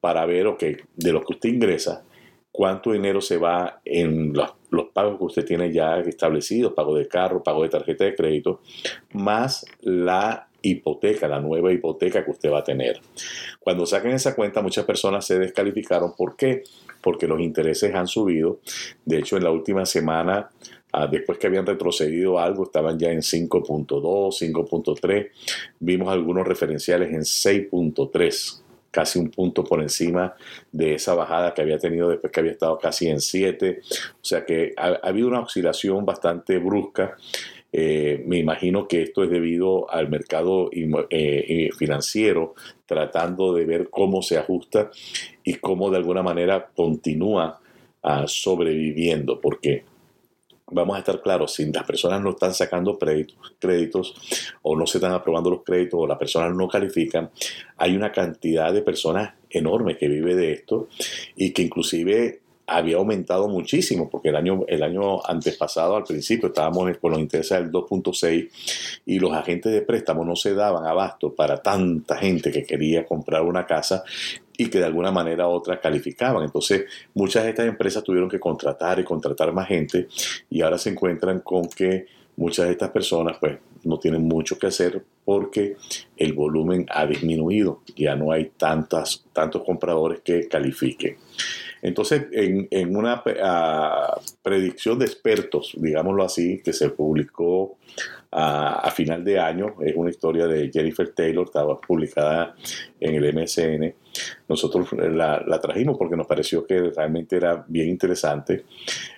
para 0.00 0.24
ver, 0.26 0.46
ok, 0.46 0.62
de 0.96 1.12
lo 1.12 1.22
que 1.22 1.34
usted 1.34 1.48
ingresa, 1.48 2.04
cuánto 2.52 2.92
dinero 2.92 3.20
se 3.20 3.36
va 3.36 3.80
en 3.84 4.32
los, 4.32 4.54
los, 4.70 4.86
pagos 4.92 5.18
que 5.18 5.24
usted 5.24 5.44
tiene 5.44 5.72
ya 5.72 5.98
establecidos, 5.98 6.72
pago 6.72 6.96
de 6.96 7.08
carro, 7.08 7.42
pago 7.42 7.64
de 7.64 7.68
tarjeta 7.68 8.04
de 8.04 8.14
crédito, 8.14 8.60
más 9.12 9.66
la 9.80 10.48
hipoteca, 10.62 11.26
la 11.26 11.40
nueva 11.40 11.72
hipoteca 11.72 12.24
que 12.24 12.30
usted 12.30 12.50
va 12.50 12.60
a 12.60 12.64
tener. 12.64 13.00
Cuando 13.58 13.86
saquen 13.86 14.12
esa 14.12 14.34
cuenta, 14.34 14.62
muchas 14.62 14.84
personas 14.84 15.26
se 15.26 15.38
descalificaron. 15.38 16.14
¿Por 16.16 16.36
qué? 16.36 16.62
Porque 17.02 17.26
los 17.26 17.40
intereses 17.40 17.94
han 17.94 18.06
subido. 18.06 18.60
De 19.04 19.18
hecho, 19.18 19.36
en 19.36 19.44
la 19.44 19.50
última 19.50 19.84
semana 19.84 20.48
Ah, 20.96 21.08
después 21.08 21.38
que 21.38 21.48
habían 21.48 21.66
retrocedido 21.66 22.38
algo, 22.38 22.62
estaban 22.62 22.96
ya 22.96 23.10
en 23.10 23.18
5.2, 23.18 23.98
5.3. 23.98 25.28
Vimos 25.80 26.08
algunos 26.08 26.46
referenciales 26.46 27.10
en 27.12 27.22
6.3 27.22 28.62
casi 28.92 29.18
un 29.18 29.28
punto 29.28 29.64
por 29.64 29.82
encima 29.82 30.34
de 30.70 30.94
esa 30.94 31.16
bajada 31.16 31.52
que 31.52 31.62
había 31.62 31.78
tenido 31.78 32.10
después 32.10 32.32
que 32.32 32.38
había 32.38 32.52
estado 32.52 32.78
casi 32.78 33.08
en 33.08 33.20
7. 33.20 33.80
O 33.82 34.24
sea 34.24 34.46
que 34.46 34.72
ha, 34.76 35.00
habido 35.02 35.26
una 35.26 35.40
oscilación 35.40 36.06
bastante 36.06 36.58
brusca. 36.58 37.16
Eh, 37.72 38.22
me 38.24 38.38
imagino 38.38 38.86
que 38.86 39.02
esto 39.02 39.24
es 39.24 39.30
debido 39.30 39.90
al 39.90 40.08
mercado 40.08 40.70
eh, 40.72 41.70
financiero 41.76 42.54
tratando 42.86 43.52
de 43.52 43.64
ver 43.64 43.90
cómo 43.90 44.22
se 44.22 44.38
ajusta 44.38 44.92
y 45.42 45.54
cómo 45.54 45.90
de 45.90 45.96
alguna 45.96 46.22
manera 46.22 46.68
continúa 46.72 47.58
ah, 48.04 48.26
sobreviviendo, 48.28 49.40
porque 49.40 49.82
vamos 50.70 50.96
a 50.96 51.00
estar 51.00 51.20
claros, 51.20 51.54
si 51.54 51.70
las 51.70 51.84
personas 51.84 52.20
no 52.22 52.30
están 52.30 52.54
sacando 52.54 52.98
créditos, 52.98 54.14
o 54.62 54.76
no 54.76 54.86
se 54.86 54.98
están 54.98 55.12
aprobando 55.12 55.50
los 55.50 55.62
créditos 55.62 56.00
o 56.00 56.06
las 56.06 56.18
personas 56.18 56.54
no 56.54 56.68
califican, 56.68 57.30
hay 57.76 57.96
una 57.96 58.10
cantidad 58.10 58.72
de 58.72 58.82
personas 58.82 59.34
enorme 59.50 59.96
que 59.96 60.08
vive 60.08 60.34
de 60.34 60.52
esto 60.52 60.88
y 61.36 61.52
que 61.52 61.62
inclusive 61.62 62.40
había 62.66 62.96
aumentado 62.96 63.46
muchísimo, 63.48 64.08
porque 64.08 64.30
el 64.30 64.36
año, 64.36 64.64
el 64.66 64.82
año 64.82 65.24
antes 65.26 65.56
pasado, 65.56 65.96
al 65.96 66.04
principio, 66.04 66.48
estábamos 66.48 66.96
con 66.98 67.12
los 67.12 67.20
intereses 67.20 67.58
del 67.58 67.70
2.6 67.70 69.02
y 69.04 69.18
los 69.18 69.32
agentes 69.32 69.70
de 69.70 69.82
préstamo 69.82 70.24
no 70.24 70.34
se 70.34 70.54
daban 70.54 70.86
abasto 70.86 71.34
para 71.34 71.58
tanta 71.58 72.16
gente 72.16 72.50
que 72.50 72.64
quería 72.64 73.04
comprar 73.04 73.42
una 73.42 73.66
casa 73.66 74.02
y 74.56 74.68
que 74.68 74.78
de 74.78 74.84
alguna 74.84 75.10
manera 75.10 75.48
u 75.48 75.52
otra 75.52 75.80
calificaban. 75.80 76.44
Entonces, 76.44 76.84
muchas 77.14 77.44
de 77.44 77.50
estas 77.50 77.66
empresas 77.66 78.04
tuvieron 78.04 78.28
que 78.28 78.40
contratar 78.40 78.98
y 79.00 79.04
contratar 79.04 79.52
más 79.52 79.68
gente 79.68 80.08
y 80.50 80.62
ahora 80.62 80.78
se 80.78 80.90
encuentran 80.90 81.40
con 81.40 81.68
que 81.68 82.06
muchas 82.36 82.66
de 82.66 82.72
estas 82.72 82.90
personas 82.90 83.36
pues 83.38 83.58
no 83.84 83.98
tienen 83.98 84.22
mucho 84.22 84.58
que 84.58 84.66
hacer 84.66 85.02
porque 85.24 85.76
el 86.16 86.32
volumen 86.32 86.86
ha 86.90 87.06
disminuido, 87.06 87.82
ya 87.96 88.14
no 88.16 88.32
hay 88.32 88.50
tantas, 88.56 89.24
tantos 89.32 89.62
compradores 89.64 90.20
que 90.20 90.48
califiquen. 90.48 91.16
Entonces, 91.82 92.26
en, 92.32 92.96
una 92.96 93.22
ah, 93.42 94.18
predicción 94.42 94.98
de 94.98 95.04
expertos, 95.04 95.72
digámoslo 95.76 96.24
así, 96.24 96.62
que 96.62 96.72
se 96.72 96.90
publicó 96.90 97.76
a, 98.30 98.90
final 98.90 99.22
de 99.22 99.38
año, 99.38 99.76
es 99.80 99.94
una 99.94 100.10
historia 100.10 100.46
de 100.46 100.70
Jennifer 100.72 101.12
Taylor, 101.14 101.46
estaba 101.46 101.80
publicada 101.80 102.54
en 102.98 103.14
el 103.14 103.34
MSN. 103.34 103.94
Nosotros 104.48 104.92
la, 104.92 105.60
trajimos 105.60 105.96
porque 105.96 106.16
nos 106.16 106.26
pareció 106.26 106.66
que 106.66 106.90
realmente 106.90 107.36
era 107.36 107.64
bien 107.68 107.88
interesante. 107.88 108.64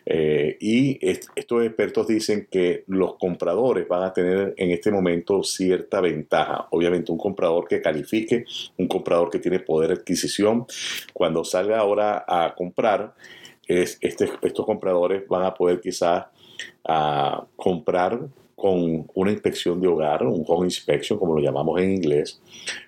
Eh, 0.04 0.56
y 0.60 0.98
estos 1.00 1.64
expertos 1.64 2.06
dicen 2.06 2.48
que 2.50 2.84
los 2.86 3.14
compradores 3.14 3.88
van 3.88 4.04
a 4.04 4.12
tener 4.12 4.54
en 4.56 4.70
este 4.70 4.90
momento 4.90 5.42
cierta 5.42 6.00
ventaja. 6.00 6.68
Obviamente 6.70 7.12
un 7.12 7.18
comprador 7.18 7.66
que 7.68 7.80
califique, 7.80 8.44
un 8.78 8.88
comprador 8.88 9.30
que 9.30 9.38
tiene 9.38 9.60
poder 9.60 9.86
de 9.88 9.94
adquisición, 9.94 10.66
cuando 11.12 11.44
salga 11.44 11.78
ahora 11.78 12.24
a 12.26 12.54
comprar, 12.54 13.14
es, 13.66 13.98
este, 14.00 14.30
estos 14.42 14.64
compradores 14.64 15.26
van 15.28 15.44
a 15.44 15.54
poder 15.54 15.80
quizás 15.80 16.26
a 16.84 17.44
comprar 17.56 18.20
con 18.54 19.06
una 19.14 19.30
inspección 19.30 19.80
de 19.80 19.86
hogar, 19.86 20.24
un 20.24 20.44
home 20.46 20.66
inspection, 20.66 21.18
como 21.18 21.34
lo 21.34 21.40
llamamos 21.40 21.78
en 21.80 21.92
inglés, 21.92 22.40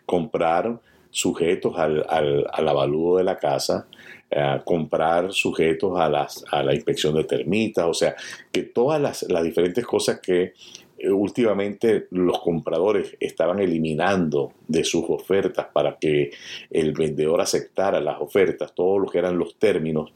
comprar 0.06 0.80
sujetos 1.18 1.76
al, 1.76 2.06
al, 2.08 2.46
al 2.52 2.68
avalúo 2.68 3.18
de 3.18 3.24
la 3.24 3.38
casa, 3.38 3.88
eh, 4.30 4.60
comprar 4.64 5.32
sujetos 5.32 5.98
a, 5.98 6.08
las, 6.08 6.44
a 6.52 6.62
la 6.62 6.74
inspección 6.74 7.14
de 7.16 7.24
termitas, 7.24 7.84
o 7.86 7.94
sea, 7.94 8.14
que 8.52 8.62
todas 8.62 9.00
las, 9.00 9.24
las 9.24 9.42
diferentes 9.42 9.84
cosas 9.84 10.20
que 10.20 10.52
eh, 10.98 11.10
últimamente 11.10 12.06
los 12.10 12.40
compradores 12.40 13.16
estaban 13.20 13.60
eliminando 13.60 14.52
de 14.66 14.84
sus 14.84 15.04
ofertas 15.08 15.66
para 15.72 15.96
que 15.98 16.30
el 16.70 16.92
vendedor 16.92 17.40
aceptara 17.40 18.00
las 18.00 18.20
ofertas, 18.20 18.74
todo 18.74 18.98
lo 18.98 19.06
que 19.06 19.18
eran 19.18 19.38
los 19.38 19.56
términos, 19.56 20.12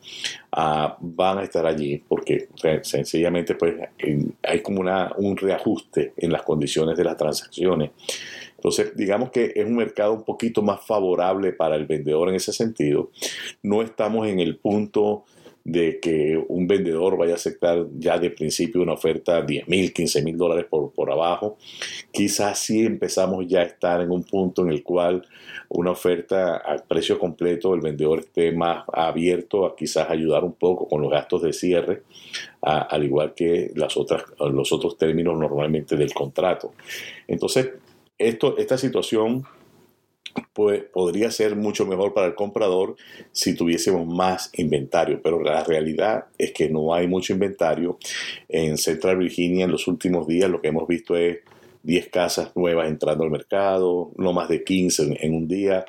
ah, 0.52 0.96
van 1.00 1.38
a 1.38 1.44
estar 1.44 1.64
allí 1.66 2.02
porque 2.08 2.48
sencillamente 2.82 3.54
pues 3.54 3.74
hay 4.42 4.60
como 4.60 4.80
una, 4.80 5.12
un 5.16 5.36
reajuste 5.36 6.12
en 6.16 6.32
las 6.32 6.42
condiciones 6.42 6.96
de 6.96 7.04
las 7.04 7.16
transacciones. 7.16 7.90
Entonces, 8.56 8.96
digamos 8.96 9.30
que 9.30 9.52
es 9.56 9.64
un 9.64 9.74
mercado 9.74 10.12
un 10.12 10.22
poquito 10.22 10.62
más 10.62 10.86
favorable 10.86 11.52
para 11.52 11.74
el 11.74 11.84
vendedor 11.84 12.28
en 12.28 12.36
ese 12.36 12.52
sentido. 12.52 13.10
No 13.62 13.82
estamos 13.82 14.28
en 14.28 14.38
el 14.38 14.56
punto 14.56 15.24
de 15.64 16.00
que 16.00 16.42
un 16.48 16.66
vendedor 16.66 17.16
vaya 17.16 17.32
a 17.32 17.36
aceptar 17.36 17.86
ya 17.98 18.18
de 18.18 18.30
principio 18.30 18.82
una 18.82 18.94
oferta 18.94 19.42
10 19.42 19.68
mil, 19.68 19.92
15 19.92 20.22
mil 20.22 20.36
dólares 20.36 20.66
por, 20.68 20.92
por 20.92 21.10
abajo. 21.10 21.56
Quizás 22.10 22.58
sí 22.58 22.84
empezamos 22.84 23.46
ya 23.46 23.60
a 23.60 23.64
estar 23.64 24.00
en 24.00 24.10
un 24.10 24.24
punto 24.24 24.62
en 24.62 24.70
el 24.70 24.82
cual 24.82 25.26
una 25.68 25.92
oferta 25.92 26.56
a 26.56 26.76
precio 26.76 27.18
completo, 27.18 27.74
el 27.74 27.80
vendedor 27.80 28.20
esté 28.20 28.52
más 28.52 28.84
abierto 28.92 29.64
a 29.64 29.74
quizás 29.74 30.10
ayudar 30.10 30.44
un 30.44 30.52
poco 30.52 30.86
con 30.88 31.00
los 31.00 31.10
gastos 31.10 31.42
de 31.42 31.52
cierre, 31.52 32.02
al 32.60 33.04
igual 33.04 33.32
que 33.34 33.70
las 33.74 33.96
otras, 33.96 34.24
los 34.38 34.72
otros 34.72 34.98
términos 34.98 35.38
normalmente 35.38 35.96
del 35.96 36.12
contrato. 36.12 36.74
Entonces, 37.26 37.70
esto, 38.18 38.56
esta 38.58 38.76
situación 38.76 39.44
pues, 40.52 40.84
podría 40.92 41.30
ser 41.30 41.56
mucho 41.56 41.86
mejor 41.86 42.14
para 42.14 42.26
el 42.26 42.34
comprador 42.34 42.96
si 43.32 43.54
tuviésemos 43.54 44.06
más 44.06 44.50
inventario, 44.54 45.20
pero 45.22 45.42
la 45.42 45.64
realidad 45.64 46.26
es 46.38 46.52
que 46.52 46.68
no 46.68 46.94
hay 46.94 47.06
mucho 47.06 47.32
inventario. 47.32 47.98
En 48.48 48.76
Central 48.78 49.18
Virginia 49.18 49.64
en 49.64 49.70
los 49.70 49.86
últimos 49.88 50.26
días 50.26 50.50
lo 50.50 50.60
que 50.60 50.68
hemos 50.68 50.86
visto 50.86 51.16
es 51.16 51.38
10 51.82 52.08
casas 52.08 52.54
nuevas 52.54 52.88
entrando 52.88 53.24
al 53.24 53.30
mercado, 53.30 54.10
no 54.16 54.32
más 54.32 54.48
de 54.48 54.62
15 54.62 55.18
en, 55.20 55.34
un 55.34 55.48
día. 55.48 55.84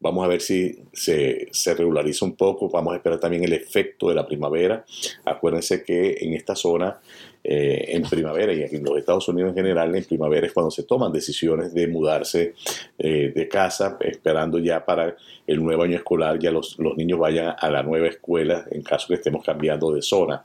Vamos 0.00 0.24
a 0.24 0.28
ver 0.28 0.40
si 0.40 0.78
se, 0.92 1.48
regulariza 1.76 2.24
un 2.24 2.36
poco. 2.36 2.68
Vamos 2.68 2.92
a 2.92 2.96
esperar 2.96 3.20
también 3.20 3.44
el 3.44 3.52
efecto 3.52 4.08
de 4.08 4.14
la 4.14 4.26
primavera. 4.26 4.84
Acuérdense 5.24 5.84
que 5.84 6.18
en 6.20 6.34
esta 6.34 6.56
zona 6.56 6.98
eh, 7.44 7.94
en 7.94 8.02
primavera 8.02 8.52
y 8.52 8.62
en 8.62 8.82
los 8.82 8.98
Estados 8.98 9.28
Unidos 9.28 9.50
en 9.50 9.56
general, 9.56 9.94
en 9.94 10.04
primavera 10.04 10.48
es 10.48 10.52
cuando 10.52 10.72
se 10.72 10.82
toman 10.82 11.12
decisiones 11.12 11.72
de 11.72 11.86
mudarse 11.86 12.54
eh, 12.98 13.32
de 13.32 13.48
casa, 13.48 13.96
esperando 14.00 14.58
ya 14.58 14.84
para 14.84 15.14
el 15.46 15.62
nuevo 15.62 15.84
año 15.84 15.96
escolar, 15.96 16.40
ya 16.40 16.50
los, 16.50 16.76
los, 16.80 16.96
niños 16.96 17.20
vayan 17.20 17.54
a 17.56 17.70
la 17.70 17.84
nueva 17.84 18.08
escuela 18.08 18.64
en 18.72 18.82
caso 18.82 19.06
que 19.06 19.14
estemos 19.14 19.44
cambiando 19.44 19.92
de 19.92 20.02
zona. 20.02 20.42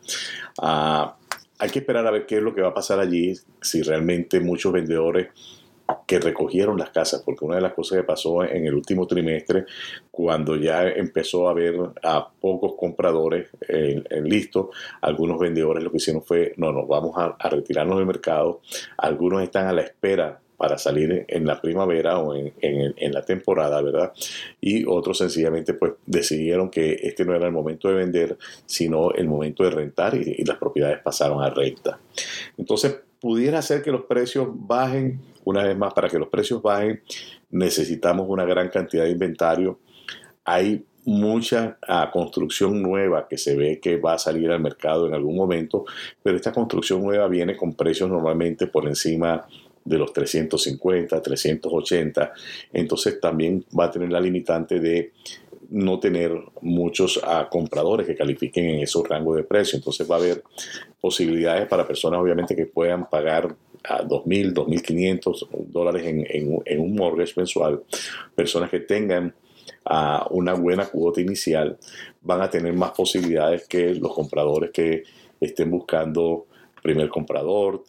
Ah, 0.61 1.17
hay 1.61 1.69
que 1.69 1.79
esperar 1.79 2.07
a 2.07 2.11
ver 2.11 2.25
qué 2.25 2.37
es 2.37 2.41
lo 2.41 2.55
que 2.55 2.61
va 2.61 2.69
a 2.69 2.73
pasar 2.73 2.99
allí, 2.99 3.35
si 3.61 3.83
realmente 3.83 4.39
muchos 4.39 4.73
vendedores 4.73 5.27
que 6.07 6.19
recogieron 6.19 6.79
las 6.79 6.89
casas, 6.89 7.21
porque 7.23 7.45
una 7.45 7.57
de 7.57 7.61
las 7.61 7.73
cosas 7.73 7.99
que 7.99 8.03
pasó 8.03 8.43
en 8.43 8.65
el 8.65 8.73
último 8.73 9.05
trimestre, 9.05 9.65
cuando 10.09 10.55
ya 10.55 10.87
empezó 10.87 11.47
a 11.47 11.51
haber 11.51 11.75
a 12.01 12.29
pocos 12.31 12.73
compradores 12.75 13.49
en, 13.67 14.23
listo, 14.23 14.71
algunos 15.01 15.37
vendedores 15.37 15.83
lo 15.83 15.91
que 15.91 15.97
hicieron 15.97 16.23
fue, 16.23 16.53
no, 16.57 16.71
nos 16.71 16.87
vamos 16.87 17.13
a, 17.15 17.47
retirarnos 17.47 17.97
del 17.97 18.07
mercado, 18.07 18.61
algunos 18.97 19.43
están 19.43 19.67
a 19.67 19.73
la 19.73 19.81
espera 19.81 20.39
para 20.61 20.77
salir 20.77 21.25
en 21.27 21.47
la 21.47 21.59
primavera 21.59 22.19
o 22.19 22.35
en, 22.35 23.11
la 23.11 23.23
temporada, 23.23 23.81
¿verdad? 23.81 24.13
Y 24.61 24.85
otros 24.85 25.17
sencillamente 25.17 25.73
pues 25.73 25.93
decidieron 26.05 26.69
que 26.69 26.99
este 27.01 27.25
no 27.25 27.33
era 27.33 27.47
el 27.47 27.51
momento 27.51 27.87
de 27.87 27.95
vender, 27.95 28.37
sino 28.67 29.11
el 29.11 29.27
momento 29.27 29.63
de 29.63 29.71
rentar 29.71 30.13
y, 30.13 30.35
y 30.37 30.45
las 30.45 30.57
propiedades 30.57 30.99
pasaron 30.99 31.41
a 31.41 31.49
renta. 31.49 31.99
Entonces, 32.59 32.95
pudiera 33.19 33.59
ser 33.63 33.81
que 33.81 33.91
los 33.91 34.05
precios 34.05 34.49
bajen 34.51 35.19
una 35.45 35.63
vez 35.63 35.75
más, 35.75 35.95
para 35.95 36.09
que 36.09 36.19
los 36.19 36.27
precios 36.27 36.61
bajen, 36.61 37.01
necesitamos 37.49 38.27
una 38.29 38.45
gran 38.45 38.69
cantidad 38.69 39.05
de 39.05 39.09
inventario. 39.09 39.79
Hay 40.45 40.85
mucha 41.05 41.79
ah, 41.87 42.11
construcción 42.13 42.81
nueva 42.81 43.27
que 43.27 43.37
se 43.37 43.55
ve 43.55 43.79
que 43.79 43.97
va 43.97 44.13
a 44.13 44.19
salir 44.19 44.51
al 44.51 44.59
mercado 44.59 45.07
en 45.07 45.15
algún 45.15 45.35
momento, 45.35 45.85
pero 46.21 46.35
esta 46.35 46.51
construcción 46.51 47.01
nueva 47.01 47.27
viene 47.27 47.57
con 47.57 47.73
precios 47.73 48.09
normalmente 48.09 48.67
por 48.67 48.87
encima 48.87 49.47
de 49.83 49.97
los 49.97 50.13
350, 50.13 51.21
380, 51.21 52.33
entonces 52.73 53.19
también 53.19 53.65
va 53.77 53.85
a 53.85 53.91
tener 53.91 54.11
la 54.11 54.19
limitante 54.19 54.79
de 54.79 55.11
no 55.71 55.99
tener 55.99 56.33
muchos 56.61 57.19
ah, 57.23 57.47
compradores 57.49 58.05
que 58.05 58.15
califiquen 58.15 58.65
en 58.65 58.79
esos 58.81 59.07
rangos 59.07 59.37
de 59.37 59.43
precio. 59.43 59.77
Entonces 59.77 60.09
va 60.09 60.15
a 60.15 60.19
haber 60.19 60.43
posibilidades 60.99 61.67
para 61.67 61.87
personas 61.87 62.19
obviamente 62.19 62.55
que 62.55 62.65
puedan 62.65 63.09
pagar 63.09 63.55
a 63.83 64.03
2.000, 64.03 64.53
2.500 64.53 65.47
dólares 65.71 66.05
en, 66.05 66.27
en, 66.65 66.79
un 66.79 66.95
mortgage 66.95 67.33
mensual, 67.35 67.81
personas 68.35 68.69
que 68.69 68.81
tengan 68.81 69.33
uh, 69.89 70.27
una 70.29 70.53
buena 70.53 70.85
cuota 70.85 71.21
inicial 71.21 71.77
van 72.21 72.41
a 72.41 72.49
tener 72.49 72.73
más 72.73 72.91
posibilidades 72.91 73.67
que 73.67 73.95
los 73.95 74.13
compradores 74.13 74.71
que 74.71 75.03
estén 75.39 75.71
buscando 75.71 76.45
primer 76.83 77.09
comprador, 77.09 77.83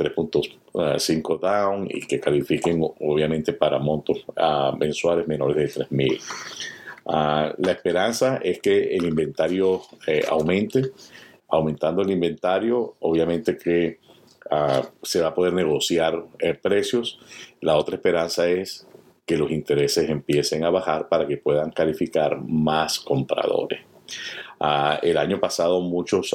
3.5 0.72 1.40
down 1.40 1.88
y 1.90 2.00
que 2.06 2.20
califiquen 2.20 2.80
obviamente 3.00 3.52
para 3.52 3.78
montos 3.78 4.24
uh, 4.28 4.76
mensuales 4.76 5.26
menores 5.28 5.56
de 5.56 5.84
3.000. 5.84 6.20
Uh, 7.04 7.52
la 7.58 7.72
esperanza 7.72 8.38
es 8.42 8.60
que 8.60 8.94
el 8.96 9.04
inventario 9.04 9.82
eh, 10.06 10.24
aumente. 10.28 10.92
Aumentando 11.48 12.00
el 12.00 12.10
inventario, 12.10 12.94
obviamente 13.00 13.58
que 13.58 13.98
uh, 14.50 14.86
se 15.02 15.20
va 15.20 15.28
a 15.28 15.34
poder 15.34 15.52
negociar 15.52 16.24
eh, 16.38 16.54
precios. 16.54 17.18
La 17.60 17.76
otra 17.76 17.96
esperanza 17.96 18.48
es 18.48 18.86
que 19.26 19.36
los 19.36 19.50
intereses 19.50 20.08
empiecen 20.08 20.64
a 20.64 20.70
bajar 20.70 21.08
para 21.08 21.26
que 21.26 21.36
puedan 21.36 21.70
calificar 21.70 22.40
más 22.40 22.98
compradores. 23.00 23.80
el 25.02 25.16
año 25.16 25.38
pasado 25.40 25.80
muchos 25.80 26.34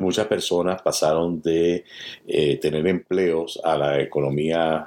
muchas 0.00 0.26
personas 0.26 0.82
pasaron 0.82 1.40
de 1.40 1.84
eh, 2.26 2.56
tener 2.58 2.86
empleos 2.86 3.60
a 3.64 3.76
la 3.76 4.00
economía 4.00 4.86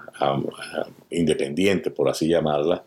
independiente, 1.09 1.91
por 1.91 2.09
así 2.09 2.27
llamarla, 2.27 2.83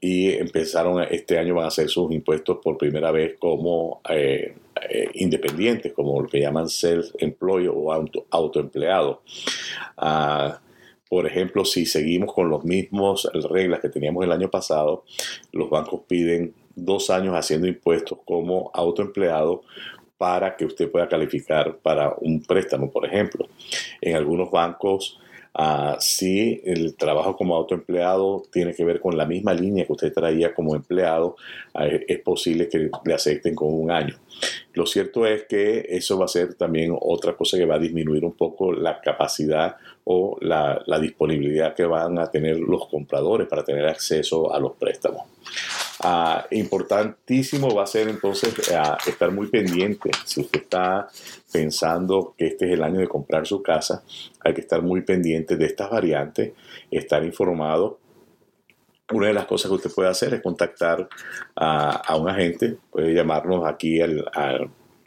y 0.00 0.32
empezaron, 0.32 1.02
este 1.10 1.38
año 1.38 1.54
van 1.54 1.64
a 1.64 1.68
hacer 1.68 1.88
sus 1.88 2.12
impuestos 2.12 2.58
por 2.62 2.76
primera 2.76 3.10
vez 3.10 3.36
como 3.38 4.02
eh, 4.10 4.54
eh, 4.90 5.08
independientes, 5.14 5.92
como 5.92 6.20
lo 6.20 6.28
que 6.28 6.40
llaman 6.40 6.68
self-employed 6.68 7.70
o 7.72 7.90
auto, 7.90 8.26
autoempleado. 8.30 9.22
Ah, 9.96 10.60
por 11.08 11.26
ejemplo, 11.26 11.64
si 11.64 11.86
seguimos 11.86 12.34
con 12.34 12.50
las 12.50 12.64
mismas 12.64 13.26
reglas 13.48 13.80
que 13.80 13.88
teníamos 13.88 14.24
el 14.24 14.32
año 14.32 14.50
pasado, 14.50 15.04
los 15.52 15.70
bancos 15.70 16.00
piden 16.06 16.52
dos 16.74 17.08
años 17.08 17.34
haciendo 17.34 17.66
impuestos 17.66 18.18
como 18.26 18.70
autoempleado 18.74 19.62
para 20.16 20.56
que 20.56 20.64
usted 20.64 20.90
pueda 20.90 21.08
calificar 21.08 21.78
para 21.78 22.14
un 22.20 22.42
préstamo, 22.42 22.90
por 22.90 23.06
ejemplo. 23.06 23.48
En 24.00 24.16
algunos 24.16 24.50
bancos, 24.50 25.18
uh, 25.58 25.96
si 25.98 26.60
el 26.64 26.94
trabajo 26.96 27.36
como 27.36 27.56
autoempleado 27.56 28.42
tiene 28.52 28.74
que 28.74 28.84
ver 28.84 29.00
con 29.00 29.16
la 29.16 29.26
misma 29.26 29.52
línea 29.54 29.84
que 29.84 29.92
usted 29.92 30.12
traía 30.12 30.54
como 30.54 30.74
empleado, 30.74 31.36
ah, 31.74 31.86
es 31.86 32.20
posible 32.20 32.68
que 32.68 32.90
le 33.04 33.14
acepten 33.14 33.54
con 33.54 33.72
un 33.72 33.90
año. 33.90 34.16
Lo 34.72 34.86
cierto 34.86 35.26
es 35.26 35.44
que 35.44 35.86
eso 35.88 36.18
va 36.18 36.26
a 36.26 36.28
ser 36.28 36.54
también 36.54 36.96
otra 36.98 37.36
cosa 37.36 37.56
que 37.56 37.66
va 37.66 37.76
a 37.76 37.78
disminuir 37.78 38.24
un 38.24 38.32
poco 38.32 38.72
la 38.72 39.00
capacidad 39.00 39.76
o 40.04 40.36
la 40.40 40.98
disponibilidad 41.00 41.74
que 41.74 41.86
van 41.86 42.18
a 42.18 42.30
tener 42.30 42.58
los 42.58 42.88
compradores 42.88 43.48
para 43.48 43.64
tener 43.64 43.86
acceso 43.86 44.52
a 44.52 44.60
los 44.60 44.72
préstamos. 44.72 45.22
Ah, 46.00 46.46
importantísimo 46.50 47.72
va 47.74 47.84
a 47.84 47.86
ser 47.86 48.08
entonces 48.08 48.52
ah, 48.72 48.98
estar 49.06 49.30
muy 49.30 49.46
pendiente. 49.46 50.10
Si 50.24 50.40
usted 50.40 50.62
está 50.62 51.08
pensando 51.52 52.34
que 52.36 52.48
este 52.48 52.66
es 52.66 52.72
el 52.72 52.82
año 52.82 52.98
de 53.00 53.06
comprar 53.08 53.46
su 53.46 53.62
casa, 53.62 54.02
hay 54.40 54.54
que 54.54 54.62
estar 54.62 54.82
muy 54.82 55.02
pendiente 55.02 55.56
de 55.56 55.66
estas 55.66 55.90
variantes, 55.90 56.52
estar 56.90 57.24
informado. 57.24 58.00
Una 59.12 59.28
de 59.28 59.34
las 59.34 59.46
cosas 59.46 59.70
que 59.70 59.76
usted 59.76 59.92
puede 59.92 60.08
hacer 60.08 60.34
es 60.34 60.42
contactar 60.42 61.08
a, 61.54 62.16
un 62.16 62.28
agente, 62.28 62.76
puede 62.90 63.14
llamarnos 63.14 63.64
aquí 63.66 64.00
al, 64.00 64.24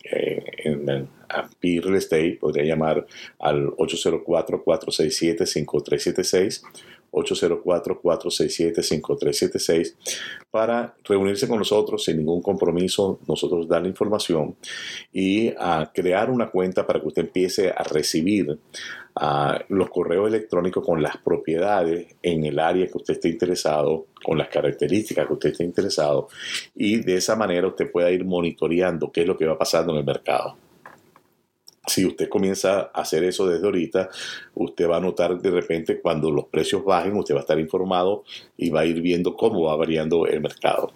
eh, 0.04 0.44
en, 0.64 1.10
a 1.30 1.50
Real 1.62 1.96
Estate, 1.96 2.38
podría 2.40 2.64
llamar 2.64 3.06
al 3.40 3.68
804-467-5376 3.72 6.64
804-467-5376 7.12 9.96
para 10.52 10.96
reunirse 11.04 11.48
con 11.48 11.58
nosotros 11.60 12.04
sin 12.04 12.18
ningún 12.18 12.42
compromiso, 12.42 13.20
nosotros 13.28 13.68
dar 13.68 13.82
la 13.82 13.88
información 13.88 14.56
y 15.12 15.54
a 15.58 15.92
crear 15.94 16.30
una 16.30 16.50
cuenta 16.50 16.86
para 16.86 17.00
que 17.00 17.08
usted 17.08 17.24
empiece 17.24 17.70
a 17.70 17.84
recibir 17.84 18.60
los 19.70 19.90
correos 19.90 20.28
electrónicos 20.28 20.86
con 20.86 21.02
las 21.02 21.18
propiedades 21.18 22.16
en 22.22 22.46
el 22.46 22.60
área 22.60 22.86
que 22.86 22.98
usted 22.98 23.16
esté 23.16 23.30
interesado, 23.30 24.06
con 24.24 24.38
las 24.38 24.50
características 24.50 25.26
que 25.26 25.34
usted 25.34 25.50
esté 25.50 25.64
interesado 25.64 26.28
y 26.76 26.98
de 26.98 27.16
esa 27.16 27.36
manera 27.36 27.68
usted 27.68 27.92
pueda 27.92 28.12
ir 28.12 28.24
monitoreando 28.26 29.12
qué 29.12 29.22
es 29.22 29.28
lo 29.28 29.36
que 29.36 29.48
va 29.48 29.58
pasando 29.58 29.92
en 29.94 30.00
el 30.00 30.06
mercado 30.06 30.56
si 31.88 32.06
usted 32.06 32.30
comienza 32.30 32.92
a 32.94 33.02
hacer 33.02 33.24
eso 33.24 33.48
desde 33.48 33.66
ahorita, 33.66 34.10
usted 34.56 34.90
va 34.90 34.98
a 34.98 35.00
notar 35.00 35.40
de 35.40 35.50
repente 35.50 36.00
cuando 36.02 36.30
los 36.30 36.46
precios 36.46 36.84
bajen, 36.84 37.16
usted 37.16 37.34
va 37.34 37.40
a 37.40 37.42
estar 37.42 37.60
informado 37.60 38.24
y 38.58 38.70
va 38.70 38.82
a 38.82 38.86
ir 38.86 39.02
viendo 39.02 39.36
cómo 39.36 39.64
va 39.64 39.76
variando 39.76 40.28
el 40.28 40.42
mercado. 40.42 40.92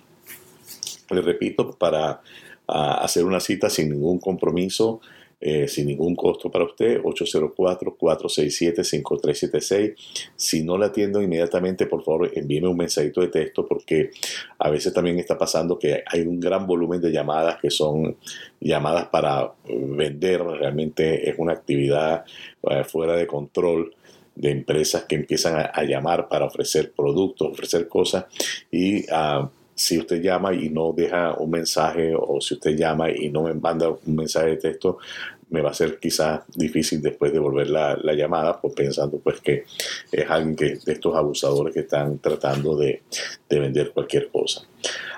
Le 1.10 1.22
repito, 1.22 1.72
para 1.72 2.22
ah, 2.68 3.00
hacer 3.02 3.24
una 3.24 3.40
cita 3.40 3.70
sin 3.70 3.90
ningún 3.90 4.20
compromiso, 4.20 5.02
eh, 5.44 5.68
sin 5.68 5.88
ningún 5.88 6.16
costo 6.16 6.52
para 6.52 6.66
usted, 6.66 7.02
804-467-5376. 7.02 9.96
Si 10.36 10.64
no 10.64 10.78
la 10.78 10.86
atiendo 10.86 11.20
inmediatamente, 11.20 11.88
por 11.88 12.04
favor, 12.04 12.32
envíeme 12.36 12.68
un 12.68 12.78
mensajito 12.78 13.22
de 13.22 13.30
texto 13.30 13.66
porque 13.66 14.12
a 14.60 14.70
veces 14.70 14.94
también 14.94 15.18
está 15.18 15.40
pasando 15.40 15.80
que 15.80 16.04
hay 16.06 16.22
un 16.22 16.40
gran 16.40 16.68
volumen 16.68 17.02
de 17.02 17.12
llamadas 17.12 17.58
que 17.60 17.72
son 17.72 18.18
llamadas 18.60 19.08
para 19.08 19.52
vender. 19.68 20.44
Realmente 20.44 21.28
es 21.28 21.34
una 21.40 21.54
actividad 21.54 22.24
eh, 22.70 22.84
fuera 22.84 23.16
de 23.16 23.26
control 23.26 23.96
de 24.36 24.52
empresas 24.52 25.06
que 25.06 25.16
empiezan 25.16 25.72
a, 25.74 25.84
llamar 25.84 26.30
para 26.30 26.46
ofrecer 26.46 26.94
productos, 26.94 27.50
ofrecer 27.50 27.88
cosas 27.88 28.26
y 28.72 29.12
uh, 29.12 29.50
si 29.82 29.98
usted 29.98 30.22
llama 30.22 30.54
y 30.54 30.70
no 30.70 30.94
deja 30.96 31.34
un 31.34 31.50
mensaje 31.50 32.14
o 32.16 32.40
si 32.40 32.54
usted 32.54 32.76
llama 32.76 33.10
y 33.12 33.30
no 33.30 33.44
me 33.44 33.54
manda 33.54 33.90
un 33.90 34.16
mensaje 34.16 34.52
de 34.52 34.58
texto, 34.58 35.00
me 35.50 35.62
va 35.62 35.72
a 35.72 35.74
ser 35.74 36.00
quizás 36.00 36.42
difícil 36.56 37.02
después 37.02 37.34
devolver 37.34 37.70
la, 37.70 37.98
la 38.02 38.14
llamada, 38.14 38.60
pues 38.62 38.74
pensando 38.74 39.20
pues 39.20 39.42
que 39.42 39.66
es 40.12 40.30
alguien 40.30 40.56
que, 40.56 40.78
de 40.78 40.94
estos 40.94 41.16
abusadores 41.16 41.74
que 41.74 41.82
están 41.82 42.20
tratando 42.20 42.78
de, 42.78 43.02
de 43.50 43.60
vender 43.60 43.92
cualquier 43.92 44.30
cosa. 44.30 44.66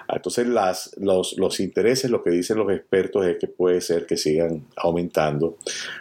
Entonces 0.08 0.48
las, 0.48 0.96
los, 0.98 1.38
los, 1.38 1.60
intereses, 1.60 2.10
lo 2.10 2.24
que 2.24 2.32
dicen 2.32 2.58
los 2.58 2.72
expertos 2.72 3.26
es 3.26 3.38
que 3.38 3.48
puede 3.48 3.82
ser 3.82 4.06
que 4.06 4.18
sigan 4.18 4.66
aumentando. 4.76 5.58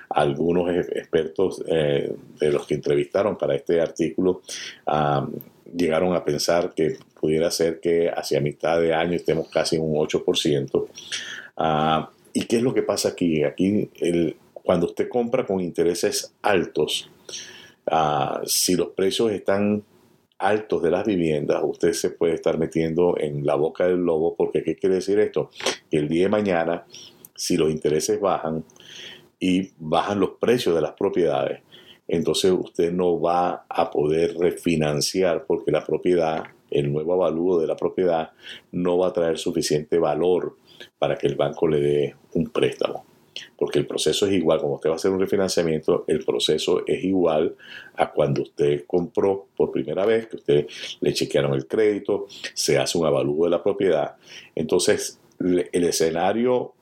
Algunos 0.08 0.70
expertos 0.70 1.62
eh, 1.66 2.14
de 2.38 2.52
los 2.52 2.66
que 2.66 2.74
entrevistaron 2.74 3.36
para 3.36 3.54
este 3.54 3.80
artículo 3.80 4.42
llegaron 5.76 6.14
a 6.14 6.24
pensar 6.24 6.74
que 6.74 6.96
pudiera 7.20 7.50
ser 7.50 7.80
que 7.80 8.10
hacia 8.10 8.40
mitad 8.40 8.80
de 8.80 8.94
año 8.94 9.14
estemos 9.14 9.48
casi 9.48 9.76
en 9.76 9.82
un 9.82 9.94
8%. 9.94 10.86
Ah, 11.56 12.10
¿Y 12.32 12.44
qué 12.44 12.56
es 12.56 12.62
lo 12.62 12.74
que 12.74 12.82
pasa 12.82 13.10
aquí? 13.10 13.42
Aquí, 13.44 13.90
cuando 14.52 14.86
usted 14.86 15.08
compra 15.08 15.44
con 15.44 15.60
intereses 15.60 16.34
altos, 16.42 17.10
ah, 17.86 18.40
si 18.46 18.74
los 18.74 18.88
precios 18.88 19.32
están 19.32 19.84
altos 20.38 20.82
de 20.82 20.90
las 20.90 21.06
viviendas, 21.06 21.62
usted 21.62 21.92
se 21.92 22.10
puede 22.10 22.34
estar 22.34 22.58
metiendo 22.58 23.16
en 23.18 23.46
la 23.46 23.54
boca 23.54 23.86
del 23.86 24.04
lobo, 24.04 24.34
porque 24.34 24.62
¿qué 24.62 24.74
quiere 24.74 24.96
decir 24.96 25.18
esto? 25.20 25.50
Que 25.90 25.98
el 25.98 26.08
día 26.08 26.24
de 26.24 26.30
mañana, 26.30 26.84
si 27.34 27.56
los 27.56 27.70
intereses 27.70 28.20
bajan 28.20 28.64
y 29.38 29.70
bajan 29.78 30.20
los 30.20 30.30
precios 30.40 30.74
de 30.74 30.80
las 30.80 30.92
propiedades, 30.92 31.60
entonces 32.12 32.52
usted 32.52 32.92
no 32.92 33.18
va 33.18 33.64
a 33.70 33.90
poder 33.90 34.36
refinanciar 34.36 35.46
porque 35.46 35.72
la 35.72 35.82
propiedad, 35.82 36.44
el 36.70 36.92
nuevo 36.92 37.14
avalúo 37.14 37.58
de 37.58 37.66
la 37.66 37.74
propiedad, 37.74 38.32
no 38.70 38.98
va 38.98 39.08
a 39.08 39.12
traer 39.14 39.38
suficiente 39.38 39.98
valor 39.98 40.58
para 40.98 41.16
que 41.16 41.26
el 41.26 41.36
banco 41.36 41.66
le 41.66 41.80
dé 41.80 42.16
un 42.34 42.50
préstamo. 42.50 43.06
Porque 43.56 43.78
el 43.78 43.86
proceso 43.86 44.26
es 44.26 44.34
igual, 44.34 44.60
como 44.60 44.74
usted 44.74 44.90
va 44.90 44.92
a 44.92 44.96
hacer 44.96 45.10
un 45.10 45.20
refinanciamiento, 45.20 46.04
el 46.06 46.22
proceso 46.22 46.82
es 46.86 47.02
igual 47.02 47.56
a 47.96 48.12
cuando 48.12 48.42
usted 48.42 48.84
compró 48.86 49.46
por 49.56 49.72
primera 49.72 50.04
vez, 50.04 50.26
que 50.26 50.36
usted 50.36 50.66
le 51.00 51.14
chequearon 51.14 51.54
el 51.54 51.66
crédito, 51.66 52.26
se 52.52 52.76
hace 52.76 52.98
un 52.98 53.06
avalúo 53.06 53.46
de 53.46 53.52
la 53.52 53.62
propiedad. 53.62 54.16
Entonces, 54.54 55.18
el 55.40 55.84
escenario 55.84 56.74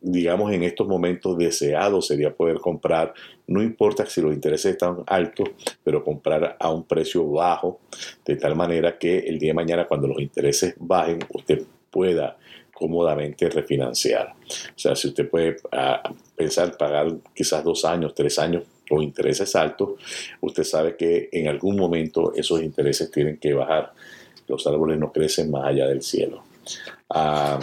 digamos, 0.00 0.52
en 0.52 0.62
estos 0.62 0.86
momentos 0.86 1.36
deseado 1.36 2.00
sería 2.00 2.34
poder 2.34 2.58
comprar, 2.58 3.14
no 3.46 3.62
importa 3.62 4.06
si 4.06 4.20
los 4.20 4.32
intereses 4.32 4.72
están 4.72 5.02
altos, 5.06 5.50
pero 5.82 6.04
comprar 6.04 6.56
a 6.58 6.70
un 6.70 6.84
precio 6.84 7.28
bajo, 7.28 7.80
de 8.24 8.36
tal 8.36 8.54
manera 8.54 8.98
que 8.98 9.18
el 9.18 9.38
día 9.38 9.50
de 9.50 9.54
mañana 9.54 9.86
cuando 9.86 10.08
los 10.08 10.20
intereses 10.20 10.74
bajen, 10.78 11.18
usted 11.32 11.62
pueda 11.90 12.36
cómodamente 12.72 13.50
refinanciar. 13.50 14.34
O 14.38 14.78
sea, 14.78 14.94
si 14.94 15.08
usted 15.08 15.28
puede 15.28 15.56
ah, 15.72 16.00
pensar 16.36 16.76
pagar 16.76 17.12
quizás 17.34 17.64
dos 17.64 17.84
años, 17.84 18.14
tres 18.14 18.38
años 18.38 18.62
con 18.88 19.02
intereses 19.02 19.54
altos, 19.56 20.00
usted 20.40 20.62
sabe 20.62 20.96
que 20.96 21.28
en 21.32 21.48
algún 21.48 21.76
momento 21.76 22.32
esos 22.34 22.62
intereses 22.62 23.10
tienen 23.10 23.38
que 23.38 23.52
bajar. 23.52 23.92
Los 24.46 24.66
árboles 24.66 24.98
no 24.98 25.12
crecen 25.12 25.50
más 25.50 25.66
allá 25.66 25.88
del 25.88 26.02
cielo. 26.02 26.44
Ah, 27.10 27.58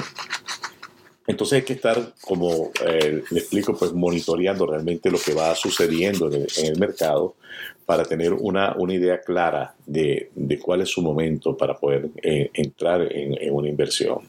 Entonces 1.27 1.57
hay 1.57 1.61
que 1.63 1.73
estar, 1.73 2.13
como 2.21 2.71
eh, 2.85 3.23
le 3.29 3.39
explico, 3.39 3.75
pues 3.75 3.93
monitoreando 3.93 4.67
realmente 4.67 5.09
lo 5.09 5.17
que 5.17 5.33
va 5.33 5.55
sucediendo 5.55 6.31
en 6.31 6.45
el, 6.65 6.79
mercado 6.79 7.35
para 7.85 8.03
tener 8.03 8.33
una, 8.33 8.75
una 8.77 8.93
idea 8.93 9.21
clara 9.21 9.73
de, 9.87 10.29
de, 10.35 10.59
cuál 10.59 10.81
es 10.81 10.89
su 10.89 11.01
momento 11.01 11.57
para 11.57 11.77
poder 11.77 12.09
eh, 12.21 12.51
entrar 12.53 13.11
en, 13.11 13.51
una 13.51 13.67
inversión. 13.67 14.19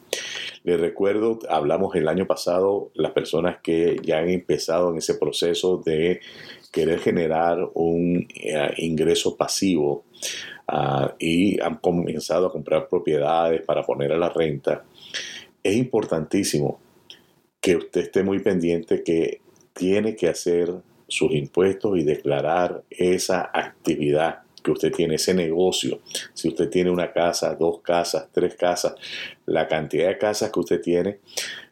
Les 0.64 0.80
recuerdo, 0.80 1.38
hablamos 1.50 1.94
el 1.96 2.08
año 2.08 2.26
pasado, 2.26 2.90
las 2.94 3.12
personas 3.12 3.58
que 3.62 4.00
ya 4.02 4.18
han 4.18 4.30
empezado 4.30 4.90
en 4.90 4.98
ese 4.98 5.14
proceso 5.14 5.82
de 5.84 6.20
querer 6.72 6.98
generar 7.00 7.58
un 7.74 8.26
eh, 8.34 8.70
ingreso 8.78 9.36
pasivo 9.36 10.04
ah, 10.66 11.14
y 11.18 11.60
han 11.60 11.76
comenzado 11.76 12.46
a 12.46 12.52
comprar 12.52 12.88
propiedades 12.88 13.62
para 13.62 13.82
poner 13.82 14.12
a 14.12 14.18
la 14.18 14.30
renta, 14.30 14.84
es 15.62 15.76
importantísimo 15.76 16.85
que 17.66 17.74
usted 17.74 18.02
esté 18.02 18.22
muy 18.22 18.38
pendiente 18.38 19.02
que 19.02 19.40
tiene 19.72 20.14
que 20.14 20.28
hacer 20.28 20.72
sus 21.08 21.32
impuestos 21.32 21.98
y 21.98 22.04
declarar 22.04 22.84
esa 22.88 23.50
actividad 23.52 24.42
que 24.62 24.70
usted 24.70 24.92
tiene, 24.92 25.16
ese 25.16 25.34
negocio. 25.34 25.98
Si 26.32 26.46
usted 26.46 26.68
tiene 26.68 26.92
una 26.92 27.12
casa, 27.12 27.56
dos 27.56 27.80
casas, 27.80 28.28
tres 28.30 28.54
casas, 28.54 28.94
la 29.46 29.66
cantidad 29.66 30.06
de 30.06 30.16
casas 30.16 30.52
que 30.52 30.60
usted 30.60 30.80
tiene, 30.80 31.18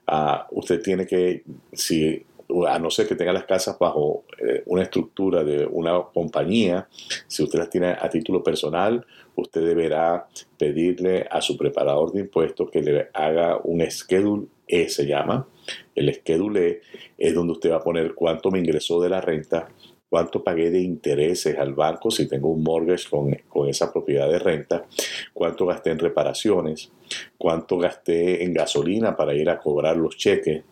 uh, 0.08 0.58
usted 0.58 0.82
tiene 0.82 1.06
que, 1.06 1.44
si 1.72 2.26
a 2.68 2.78
no 2.78 2.90
ser 2.90 3.06
que 3.06 3.14
tenga 3.14 3.32
las 3.32 3.44
casas 3.44 3.78
bajo 3.78 4.24
eh, 4.38 4.62
una 4.66 4.82
estructura 4.82 5.44
de 5.44 5.66
una 5.66 6.02
compañía, 6.12 6.88
si 7.26 7.42
usted 7.42 7.58
las 7.58 7.70
tiene 7.70 7.88
a 7.88 8.08
título 8.08 8.42
personal, 8.42 9.04
usted 9.36 9.64
deberá 9.64 10.26
pedirle 10.58 11.26
a 11.30 11.40
su 11.40 11.56
preparador 11.56 12.12
de 12.12 12.20
impuestos 12.20 12.70
que 12.70 12.82
le 12.82 13.08
haga 13.12 13.58
un 13.64 13.82
schedule 13.90 14.46
E, 14.66 14.88
se 14.88 15.06
llama, 15.06 15.46
el 15.94 16.12
schedule 16.14 16.80
es 17.18 17.34
donde 17.34 17.52
usted 17.52 17.70
va 17.70 17.76
a 17.76 17.82
poner 17.82 18.14
cuánto 18.14 18.50
me 18.50 18.58
ingresó 18.58 19.00
de 19.00 19.10
la 19.10 19.20
renta, 19.20 19.68
cuánto 20.14 20.44
pagué 20.44 20.70
de 20.70 20.80
intereses 20.80 21.58
al 21.58 21.74
banco 21.74 22.08
si 22.08 22.28
tengo 22.28 22.48
un 22.48 22.62
mortgage 22.62 23.10
con, 23.10 23.36
con, 23.48 23.68
esa 23.68 23.92
propiedad 23.92 24.30
de 24.30 24.38
renta, 24.38 24.86
cuánto 25.32 25.66
gasté 25.66 25.90
en 25.90 25.98
reparaciones, 25.98 26.92
cuánto 27.36 27.78
gasté 27.78 28.44
en 28.44 28.54
gasolina 28.54 29.16
para 29.16 29.34
ir 29.34 29.50
a 29.50 29.58
cobrar 29.58 29.96
los 29.96 30.16
cheques, 30.16 30.62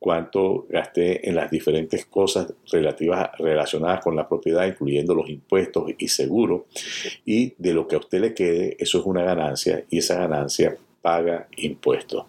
cuánto 0.00 0.66
gasté 0.68 1.28
en 1.28 1.36
las 1.36 1.48
diferentes 1.48 2.06
cosas 2.06 2.52
relativas, 2.72 3.30
relacionadas 3.38 4.02
con 4.02 4.16
la 4.16 4.28
propiedad, 4.28 4.66
incluyendo 4.66 5.14
los 5.14 5.30
impuestos 5.30 5.92
y 5.96 6.08
seguros, 6.08 6.62
y 7.24 7.54
de 7.56 7.74
lo 7.74 7.86
que 7.86 7.94
a 7.94 8.00
usted 8.00 8.20
le 8.20 8.34
quede, 8.34 8.76
eso 8.80 8.98
es 8.98 9.06
una 9.06 9.22
ganancia 9.22 9.84
y 9.90 9.98
esa 9.98 10.16
ganancia 10.16 10.76
paga 11.00 11.48
impuestos. 11.56 12.24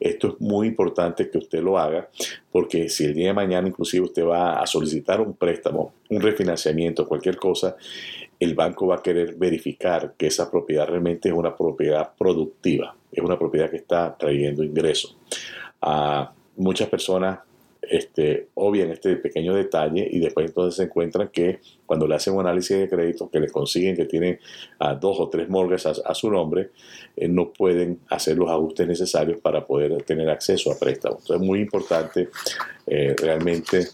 Esto 0.00 0.28
es 0.28 0.40
muy 0.40 0.66
importante 0.66 1.30
que 1.30 1.38
usted 1.38 1.62
lo 1.62 1.78
haga 1.78 2.08
porque 2.50 2.88
si 2.88 3.04
el 3.04 3.14
día 3.14 3.28
de 3.28 3.34
mañana 3.34 3.68
inclusive 3.68 4.06
usted 4.06 4.24
va 4.24 4.60
a 4.60 4.66
solicitar 4.66 5.20
un 5.20 5.34
préstamo, 5.34 5.94
un 6.10 6.20
refinanciamiento, 6.20 7.06
cualquier 7.06 7.36
cosa, 7.36 7.76
el 8.38 8.54
banco 8.54 8.88
va 8.88 8.96
a 8.96 9.02
querer 9.02 9.36
verificar 9.36 10.14
que 10.16 10.26
esa 10.26 10.50
propiedad 10.50 10.88
realmente 10.88 11.28
es 11.28 11.34
una 11.34 11.56
propiedad 11.56 12.12
productiva, 12.18 12.96
es 13.12 13.22
una 13.22 13.38
propiedad 13.38 13.70
que 13.70 13.76
está 13.76 14.16
trayendo 14.18 14.64
ingresos. 14.64 15.16
A 15.80 16.32
muchas 16.56 16.88
personas 16.88 17.38
este, 17.82 18.48
obvian 18.54 18.90
este 18.90 19.16
pequeño 19.16 19.54
detalle 19.54 20.08
y 20.10 20.20
después 20.20 20.46
entonces 20.46 20.76
se 20.76 20.84
encuentran 20.84 21.28
que 21.28 21.58
cuando 21.84 22.06
le 22.06 22.14
hacen 22.14 22.34
un 22.34 22.40
análisis 22.40 22.78
de 22.78 22.88
crédito, 22.88 23.28
que 23.28 23.40
le 23.40 23.50
consiguen 23.50 23.96
que 23.96 24.06
tienen 24.06 24.38
a 24.78 24.94
dos 24.94 25.18
o 25.20 25.28
tres 25.28 25.48
mortgages 25.48 26.00
a, 26.04 26.14
su 26.14 26.30
nombre, 26.30 26.70
eh, 27.16 27.28
no 27.28 27.52
pueden 27.52 28.00
hacer 28.08 28.38
los 28.38 28.48
ajustes 28.48 28.86
necesarios 28.86 29.40
para 29.40 29.66
poder 29.66 30.02
tener 30.04 30.30
acceso 30.30 30.72
a 30.72 30.78
préstamos. 30.78 31.20
Entonces 31.20 31.42
es 31.42 31.46
muy 31.46 31.60
importante 31.60 32.28
eh, 32.86 33.14
realmente 33.18 33.88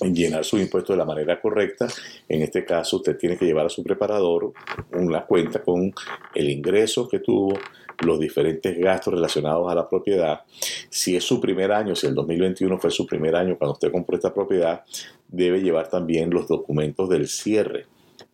llenar 0.00 0.44
su 0.44 0.58
impuesto 0.58 0.92
de 0.92 0.98
la 0.98 1.04
manera 1.04 1.40
correcta. 1.40 1.88
En 2.28 2.42
este 2.42 2.64
caso, 2.64 2.96
usted 2.96 3.16
tiene 3.16 3.36
que 3.36 3.44
llevar 3.44 3.66
a 3.66 3.70
su 3.70 3.82
preparador 3.82 4.52
una 4.92 5.24
cuenta 5.24 5.62
con 5.62 5.92
el 6.34 6.50
ingreso 6.50 7.08
que 7.08 7.20
tuvo, 7.20 7.58
los 8.04 8.18
diferentes 8.18 8.78
gastos 8.78 9.14
relacionados 9.14 9.70
a 9.70 9.74
la 9.74 9.88
propiedad. 9.88 10.42
Si 10.88 11.16
es 11.16 11.24
su 11.24 11.40
primer 11.40 11.72
año, 11.72 11.94
si 11.94 12.06
el 12.06 12.14
2021 12.14 12.78
fue 12.78 12.90
su 12.90 13.06
primer 13.06 13.36
año 13.36 13.56
cuando 13.58 13.72
usted 13.72 13.92
compró 13.92 14.16
esta 14.16 14.32
propiedad, 14.32 14.84
debe 15.26 15.60
llevar 15.60 15.88
también 15.88 16.30
los 16.30 16.46
documentos 16.48 17.08
del 17.08 17.28
cierre 17.28 17.86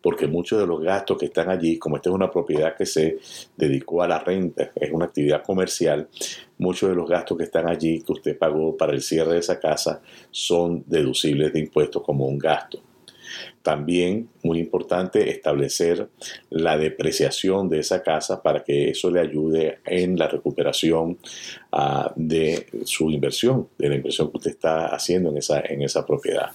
porque 0.05 0.27
muchos 0.27 0.59
de 0.59 0.67
los 0.67 0.81
gastos 0.81 1.17
que 1.17 1.25
están 1.25 1.49
allí, 1.49 1.79
como 1.79 1.95
esta 1.95 2.09
es 2.09 2.15
una 2.15 2.29
propiedad 2.29 2.75
que 2.75 2.85
se 2.85 3.17
dedicó 3.57 4.03
a 4.03 4.07
la 4.07 4.19
renta, 4.19 4.71
es 4.75 4.91
una 4.91 5.05
actividad 5.05 5.43
comercial, 5.43 6.07
muchos 6.59 6.89
de 6.89 6.95
los 6.95 7.09
gastos 7.09 7.35
que 7.35 7.45
están 7.45 7.67
allí 7.67 8.03
que 8.03 8.13
usted 8.13 8.37
pagó 8.37 8.77
para 8.77 8.93
el 8.93 9.01
cierre 9.01 9.33
de 9.33 9.39
esa 9.39 9.59
casa 9.59 10.01
son 10.29 10.83
deducibles 10.85 11.51
de 11.53 11.59
impuestos 11.59 12.03
como 12.03 12.27
un 12.27 12.37
gasto. 12.37 12.81
También, 13.65 14.29
muy 14.43 14.59
importante, 14.59 15.31
establecer 15.31 16.07
la 16.51 16.77
depreciación 16.77 17.67
de 17.67 17.79
esa 17.79 18.03
casa 18.03 18.43
para 18.43 18.63
que 18.63 18.91
eso 18.91 19.09
le 19.09 19.19
ayude 19.19 19.79
en 19.87 20.19
la 20.19 20.27
recuperación 20.27 21.17
ah, 21.71 22.13
de 22.15 22.67
su 22.83 23.09
inversión, 23.09 23.67
de 23.79 23.89
la 23.89 23.95
inversión 23.95 24.29
que 24.29 24.37
usted 24.37 24.51
está 24.51 24.85
haciendo 24.93 25.31
en 25.31 25.37
esa, 25.37 25.61
en 25.61 25.81
esa 25.81 26.05
propiedad. 26.05 26.51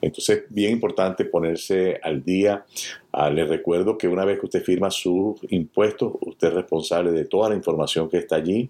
Entonces, 0.00 0.44
bien 0.50 0.72
importante 0.72 1.24
ponerse 1.24 1.98
al 2.02 2.22
día. 2.22 2.66
Ah, 3.10 3.30
les 3.30 3.48
recuerdo 3.48 3.96
que 3.96 4.06
una 4.06 4.24
vez 4.24 4.38
que 4.38 4.46
usted 4.46 4.62
firma 4.62 4.90
sus 4.90 5.40
impuestos, 5.48 6.12
usted 6.20 6.48
es 6.48 6.54
responsable 6.54 7.10
de 7.10 7.24
toda 7.24 7.48
la 7.48 7.56
información 7.56 8.10
que 8.10 8.18
está 8.18 8.36
allí. 8.36 8.68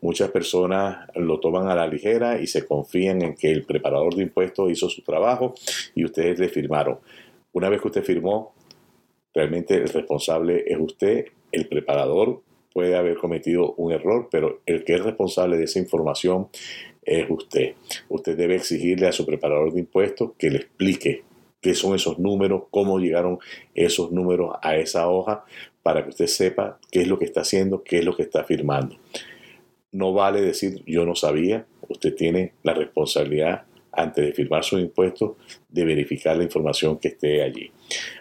Muchas 0.00 0.30
personas 0.30 1.08
lo 1.14 1.40
toman 1.40 1.68
a 1.68 1.74
la 1.74 1.86
ligera 1.86 2.40
y 2.40 2.46
se 2.46 2.66
confían 2.66 3.22
en 3.22 3.34
que 3.34 3.50
el 3.50 3.64
preparador 3.64 4.14
de 4.14 4.24
impuestos 4.24 4.70
hizo 4.70 4.88
su 4.90 5.02
trabajo 5.02 5.54
y 5.94 6.04
ustedes 6.04 6.38
le 6.38 6.48
firmaron. 6.48 6.98
Una 7.56 7.70
vez 7.70 7.80
que 7.80 7.88
usted 7.88 8.04
firmó, 8.04 8.52
realmente 9.32 9.76
el 9.76 9.88
responsable 9.88 10.64
es 10.66 10.78
usted, 10.78 11.24
el 11.52 11.66
preparador 11.66 12.42
puede 12.70 12.94
haber 12.96 13.16
cometido 13.16 13.72
un 13.78 13.92
error, 13.92 14.28
pero 14.30 14.60
el 14.66 14.84
que 14.84 14.96
es 14.96 15.02
responsable 15.02 15.56
de 15.56 15.64
esa 15.64 15.78
información 15.78 16.48
es 17.02 17.24
usted. 17.30 17.72
Usted 18.10 18.36
debe 18.36 18.56
exigirle 18.56 19.06
a 19.06 19.12
su 19.12 19.24
preparador 19.24 19.72
de 19.72 19.80
impuestos 19.80 20.32
que 20.36 20.50
le 20.50 20.58
explique 20.58 21.24
qué 21.62 21.72
son 21.72 21.94
esos 21.94 22.18
números, 22.18 22.64
cómo 22.70 22.98
llegaron 22.98 23.38
esos 23.74 24.12
números 24.12 24.54
a 24.60 24.76
esa 24.76 25.08
hoja, 25.08 25.46
para 25.82 26.02
que 26.02 26.10
usted 26.10 26.26
sepa 26.26 26.78
qué 26.90 27.00
es 27.00 27.08
lo 27.08 27.18
que 27.18 27.24
está 27.24 27.40
haciendo, 27.40 27.82
qué 27.82 28.00
es 28.00 28.04
lo 28.04 28.14
que 28.14 28.24
está 28.24 28.44
firmando. 28.44 28.98
No 29.92 30.12
vale 30.12 30.42
decir 30.42 30.82
yo 30.84 31.06
no 31.06 31.14
sabía, 31.14 31.64
usted 31.88 32.14
tiene 32.14 32.52
la 32.62 32.74
responsabilidad 32.74 33.64
antes 33.96 34.24
de 34.24 34.32
firmar 34.32 34.64
sus 34.64 34.80
impuestos 34.80 35.32
de 35.68 35.84
verificar 35.84 36.36
la 36.36 36.44
información 36.44 36.98
que 36.98 37.08
esté 37.08 37.42
allí. 37.42 37.70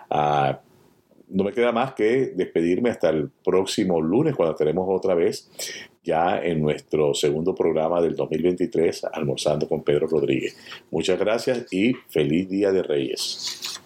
Ah, 0.09 0.59
no 1.27 1.43
me 1.43 1.51
queda 1.51 1.71
más 1.71 1.93
que 1.93 2.33
despedirme 2.35 2.89
hasta 2.89 3.09
el 3.09 3.29
próximo 3.43 3.99
lunes 4.01 4.35
cuando 4.35 4.55
tenemos 4.55 4.85
otra 4.87 5.15
vez 5.15 5.49
ya 6.03 6.39
en 6.39 6.61
nuestro 6.61 7.13
segundo 7.15 7.55
programa 7.55 7.99
del 7.99 8.15
2023, 8.15 9.05
Almorzando 9.11 9.67
con 9.67 9.83
Pedro 9.83 10.07
Rodríguez. 10.07 10.55
Muchas 10.91 11.19
gracias 11.19 11.65
y 11.73 11.93
feliz 12.09 12.47
Día 12.47 12.71
de 12.71 12.83
Reyes. 12.83 13.81